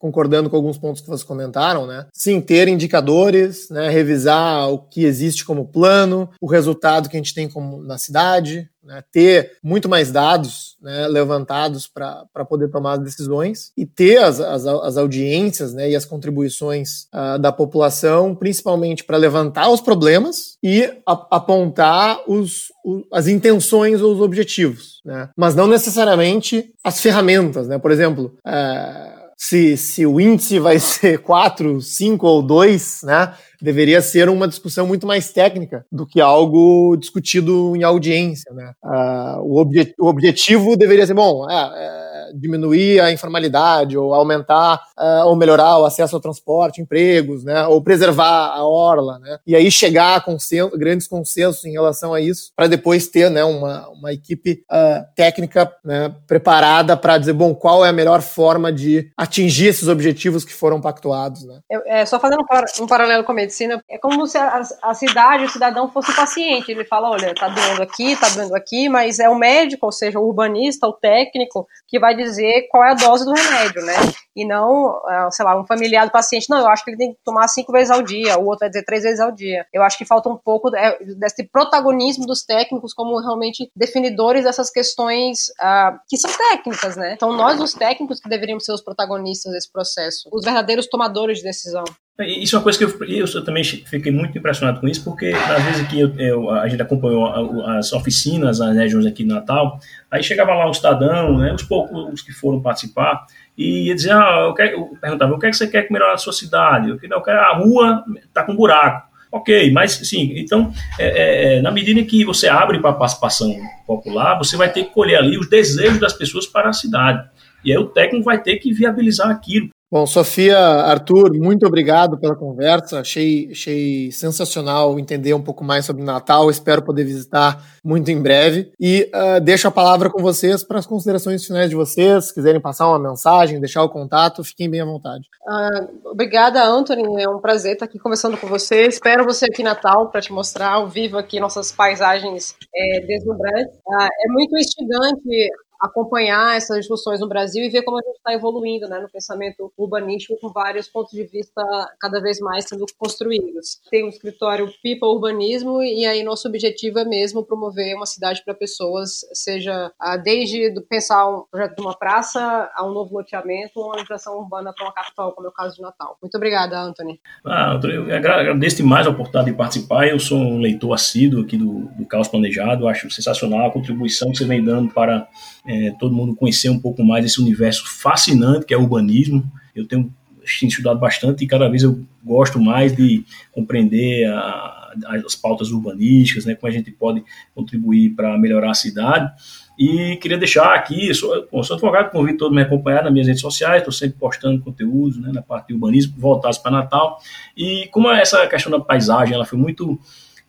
[0.03, 2.07] concordando com alguns pontos que vocês comentaram, né?
[2.11, 3.89] Sim, ter indicadores, né?
[3.89, 8.69] Revisar o que existe como plano, o resultado que a gente tem como na cidade,
[8.83, 14.41] né, ter muito mais dados né, levantados para poder tomar as decisões e ter as,
[14.41, 20.57] as, as audiências né, e as contribuições uh, da população, principalmente para levantar os problemas
[20.61, 27.69] e apontar os, os, as intenções ou os objetivos, né, mas não necessariamente as ferramentas.
[27.69, 33.33] Né, por exemplo, uh, se, se o índice vai ser 4, 5 ou 2, né?
[33.61, 38.53] deveria ser uma discussão muito mais técnica do que algo discutido em audiência.
[38.53, 38.73] Né?
[38.83, 42.02] Uh, o, obje o, objetivo deveria ser, bom, é, é,
[42.33, 47.65] diminuir a informalidade, ou aumentar uh, ou melhorar o acesso ao transporte, empregos, né?
[47.67, 49.19] ou preservar a orla.
[49.19, 49.37] Né?
[49.45, 53.87] E aí chegar a grandes consensos em relação a isso, para depois ter né, uma,
[53.89, 59.11] uma equipe uh, técnica né, preparada para dizer, bom, qual é a melhor forma de
[59.17, 61.45] atingir esses objetivos que foram pactuados.
[61.45, 61.59] Né?
[61.87, 65.45] É, só fazendo um, um paralelo com a medicina, é como se a, a, cidade,
[65.45, 66.71] o cidadão fosse paciente.
[66.71, 70.19] Ele fala, olha, tá doendo aqui, tá doendo aqui, mas é o médico, ou seja,
[70.19, 73.93] o urbanista, o técnico, que vai dizer qual é a dose do remédio, né?
[74.35, 77.13] E não, ah, sei lá, um familiar do paciente, não, eu acho que ele tem
[77.13, 79.65] que tomar cinco vezes ao dia, o outro vai dizer três vezes ao dia.
[79.71, 84.71] Eu acho que falta um pouco é, desse protagonismo dos técnicos como realmente definidores dessas
[84.71, 87.13] questões uh, que são técnicas, né?
[87.13, 91.43] Então nós, os técnicos, que deveríamos ser os protagonistas desse processo, os verdadeiros tomadores de
[91.43, 91.83] decisão.
[92.19, 95.63] Isso é uma coisa que eu, eu, também fiquei muito impressionado com isso, porque às
[95.63, 97.25] vezes que eu, eu, a gente acompanhou
[97.65, 99.79] as oficinas, as regiões aqui no Natal,
[100.11, 103.25] aí chegava lá um cidadão, né, os poucos que foram participar,
[103.57, 106.11] e ia dizer, ah, eu, quero, eu perguntava, o que é que você quer melhorar
[106.11, 106.89] na sua cidade?
[106.89, 109.11] Eu, não, eu quero, a rua está com buraco.
[109.31, 113.51] Ok, mas sim, então, é, é, é, na medida que você abre para a participação
[113.87, 117.27] popular, você vai ter que colher ali os desejos das pessoas para a cidade.
[117.65, 119.69] E aí o técnico vai ter que viabilizar aquilo.
[119.93, 123.01] Bom, Sofia, Arthur, muito obrigado pela conversa.
[123.01, 126.49] Achei, achei sensacional entender um pouco mais sobre Natal.
[126.49, 128.71] Espero poder visitar muito em breve.
[128.79, 132.25] E uh, deixo a palavra com vocês para as considerações finais de vocês.
[132.25, 135.27] Se quiserem passar uma mensagem, deixar o contato, fiquem bem à vontade.
[135.47, 137.21] Uh, obrigada, Anthony.
[137.21, 138.87] É um prazer estar aqui conversando com você.
[138.87, 143.75] Espero você aqui em Natal para te mostrar ao vivo aqui nossas paisagens é, deslumbrantes.
[143.85, 145.51] Uh, é muito instigante
[145.83, 149.71] acompanhar essas discussões no Brasil e ver como a gente está evoluindo né, no pensamento
[149.77, 151.61] urbanístico com vários pontos de vista
[151.99, 153.81] cada vez mais sendo construídos.
[153.91, 158.53] Tem um escritório Pipa Urbanismo e aí nosso objetivo é mesmo promover uma cidade para
[158.53, 159.91] pessoas, seja
[160.23, 164.71] desde pensar um projeto de uma praça a um novo loteamento ou uma organização urbana
[164.73, 166.17] para uma capital, como é o caso de Natal.
[166.21, 167.19] Muito obrigada, Anthony.
[167.45, 170.07] Ah, eu agradeço demais a oportunidade de participar.
[170.07, 174.37] Eu sou um leitor assíduo aqui do, do Caos Planejado, acho sensacional a contribuição que
[174.37, 175.27] você vem dando para
[175.73, 179.43] é, todo mundo conhecer um pouco mais esse universo fascinante que é o urbanismo.
[179.75, 180.13] Eu tenho
[180.43, 184.93] estudado bastante e cada vez eu gosto mais de compreender a,
[185.25, 187.23] as pautas urbanísticas, né, como a gente pode
[187.55, 189.31] contribuir para melhorar a cidade.
[189.77, 193.27] E queria deixar aqui, sou, sou advogado, convido todo mundo a me acompanhar nas minhas
[193.27, 197.19] redes sociais, estou sempre postando conteúdo né, na parte de urbanismo, voltados para Natal.
[197.57, 199.99] E como essa questão da paisagem ela foi muito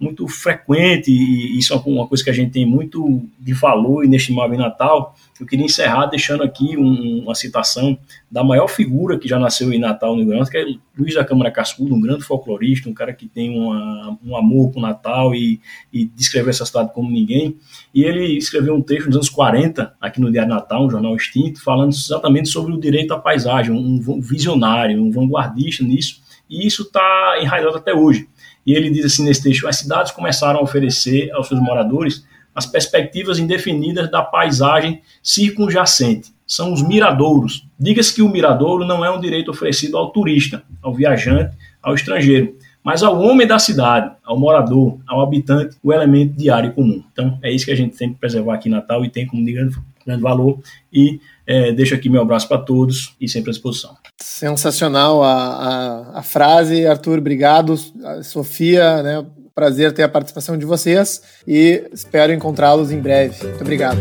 [0.05, 4.55] muito frequente e isso é uma coisa que a gente tem muito de valor inestimável
[4.55, 5.17] em Natal.
[5.41, 7.99] Eu queria encerrar deixando aqui um, uma citação
[8.31, 10.65] da maior figura que já nasceu em Natal no Grande, que é
[10.97, 14.81] Luiz da Câmara Cascudo, um grande folclorista, um cara que tem uma, um amor com
[14.81, 15.61] Natal e,
[15.93, 17.57] e descreveu essa cidade como ninguém.
[17.93, 21.63] E ele escreveu um texto nos anos 40, aqui no Diário Natal, um jornal extinto,
[21.63, 27.39] falando exatamente sobre o direito à paisagem, um visionário, um vanguardista nisso, e isso está
[27.41, 28.29] enraizado até hoje.
[28.67, 32.67] E ele diz assim nesse texto: as cidades começaram a oferecer aos seus moradores as
[32.67, 36.33] perspectivas indefinidas da paisagem circunjacente.
[36.47, 37.67] São os miradouros.
[37.79, 42.57] Diga-se que o miradouro não é um direito oferecido ao turista, ao viajante, ao estrangeiro,
[42.83, 47.03] mas ao homem da cidade, ao morador, ao habitante, o elemento diário comum.
[47.13, 49.45] Então, é isso que a gente tem que preservar aqui em Natal e tem como
[49.45, 50.61] de grande, grande valor.
[50.93, 53.97] E é, deixo aqui meu abraço para todos e sempre à disposição.
[54.21, 57.77] Sensacional a, a, a frase, Arthur, obrigado.
[58.23, 59.27] Sofia, né?
[59.55, 63.45] Prazer ter a participação de vocês e espero encontrá-los em breve.
[63.45, 63.99] Muito obrigado.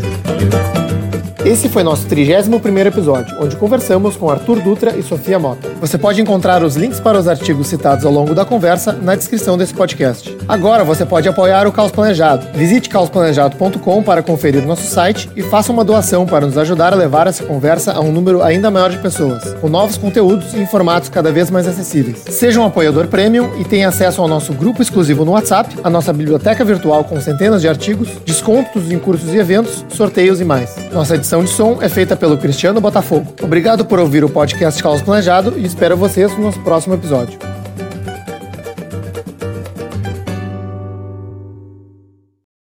[1.46, 5.70] Esse foi nosso 31º episódio, onde conversamos com Arthur Dutra e Sofia Mota.
[5.82, 9.58] Você pode encontrar os links para os artigos citados ao longo da conversa na descrição
[9.58, 10.38] desse podcast.
[10.48, 12.48] Agora você pode apoiar o Caos Planejado.
[12.54, 17.28] Visite caosplanejado.com para conferir nosso site e faça uma doação para nos ajudar a levar
[17.28, 21.10] essa conversa a um número ainda maior de pessoas, com novos conteúdos e em formatos
[21.10, 22.24] cada vez mais acessíveis.
[22.30, 26.14] Seja um apoiador premium e tenha acesso ao nosso grupo exclusivo no WhatsApp, a nossa
[26.14, 30.76] biblioteca virtual com centenas de artigos, descontos em cursos e eventos, sorteios e mais.
[30.92, 33.34] Nossa edição edição de som é feita pelo Cristiano Botafogo.
[33.42, 37.63] Obrigado por ouvir o podcast Caos Planejado e espero vocês no nosso próximo episódio.